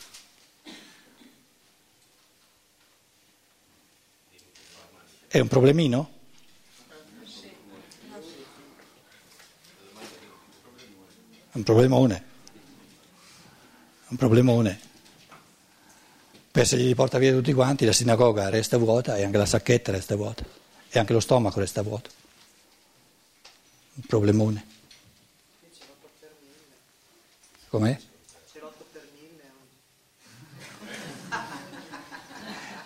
È 5.29 5.39
un 5.39 5.49
problemino? 5.49 6.11
Un 11.53 11.63
problemone. 11.63 12.25
Un 14.09 14.17
problemone. 14.17 14.81
Per 16.51 16.67
se 16.67 16.77
li 16.77 16.95
porta 16.95 17.19
via 17.19 17.33
tutti 17.33 17.53
quanti, 17.53 17.85
la 17.85 17.93
sinagoga 17.93 18.49
resta 18.49 18.79
vuota 18.79 19.17
e 19.17 19.25
anche 19.25 19.37
la 19.37 19.47
sacchetta 19.47 19.93
resta 19.93 20.17
vuota 20.17 20.45
e 20.89 20.99
anche 20.99 21.13
lo 21.13 21.21
stomaco 21.21 21.61
resta 21.61 21.83
vuoto. 21.83 22.11
Un 23.95 24.03
problemone. 24.07 24.76
Com'è? 27.77 27.99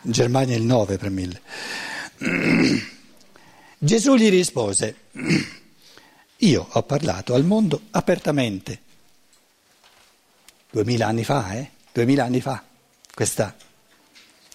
In 0.02 0.10
Germania 0.10 0.56
il 0.56 0.64
9 0.64 0.96
per 0.98 1.10
1000. 1.10 1.42
Gesù 3.78 4.16
gli 4.16 4.28
rispose, 4.28 4.96
io 6.38 6.66
ho 6.68 6.82
parlato 6.82 7.34
al 7.34 7.44
mondo 7.44 7.82
apertamente, 7.92 8.80
duemila 10.72 11.06
anni 11.06 11.22
fa, 11.22 11.52
eh? 11.52 11.70
Duemila 11.92 12.24
anni 12.24 12.40
fa, 12.40 12.60
questa, 13.14 13.54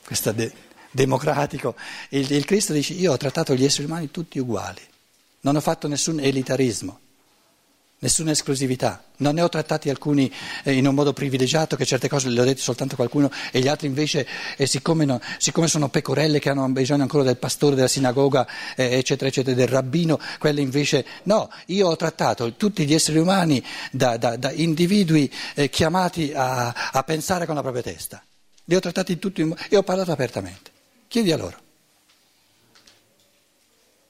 questa 0.03 0.33
de- 0.33 0.51
democratico. 0.91 1.77
Il, 2.09 2.29
il 2.29 2.43
Cristo 2.43 2.73
dice, 2.73 2.91
io 2.91 3.13
ho 3.13 3.17
trattato 3.17 3.55
gli 3.55 3.63
esseri 3.63 3.85
umani 3.85 4.11
tutti 4.11 4.37
uguali, 4.37 4.81
non 5.41 5.55
ho 5.55 5.61
fatto 5.61 5.87
nessun 5.87 6.19
elitarismo. 6.19 7.03
Nessuna 8.05 8.31
esclusività. 8.31 9.03
Non 9.17 9.33
ne 9.33 9.41
ho 9.41 9.49
trattati 9.49 9.89
alcuni 9.89 10.31
eh, 10.63 10.73
in 10.73 10.85
un 10.85 10.93
modo 10.93 11.11
privilegiato, 11.11 11.75
che 11.75 11.85
certe 11.85 12.07
cose 12.07 12.29
le 12.29 12.39
ho 12.39 12.43
dette 12.43 12.61
soltanto 12.61 12.93
a 12.93 12.97
qualcuno 12.97 13.31
e 13.51 13.59
gli 13.59 13.67
altri 13.67 13.87
invece, 13.87 14.27
eh, 14.57 14.67
siccome, 14.67 15.05
no, 15.05 15.19
siccome, 15.39 15.67
sono 15.67 15.89
pecorelle 15.89 16.37
che 16.37 16.49
hanno 16.49 16.67
bisogno 16.69 17.01
ancora 17.01 17.23
del 17.23 17.37
pastore 17.37 17.75
della 17.75 17.87
sinagoga, 17.87 18.47
eh, 18.75 18.97
eccetera, 18.97 19.27
eccetera, 19.27 19.55
del 19.55 19.67
rabbino, 19.67 20.19
quelle 20.37 20.61
invece 20.61 21.03
no. 21.23 21.49
Io 21.67 21.87
ho 21.87 21.95
trattato 21.95 22.53
tutti 22.53 22.85
gli 22.85 22.93
esseri 22.93 23.17
umani 23.17 23.63
da, 23.91 24.17
da, 24.17 24.35
da 24.35 24.51
individui 24.51 25.31
chiamati 25.71 26.31
a, 26.35 26.91
a 26.91 27.03
pensare 27.03 27.47
con 27.47 27.55
la 27.55 27.61
propria 27.61 27.81
testa. 27.81 28.23
Li 28.65 28.75
ho 28.75 28.79
trattati 28.79 29.17
tutti 29.17 29.41
e 29.69 29.77
ho 29.77 29.83
parlato 29.83 30.11
apertamente. 30.11 30.71
Chiedi 31.07 31.31
a 31.31 31.37
loro. 31.37 31.64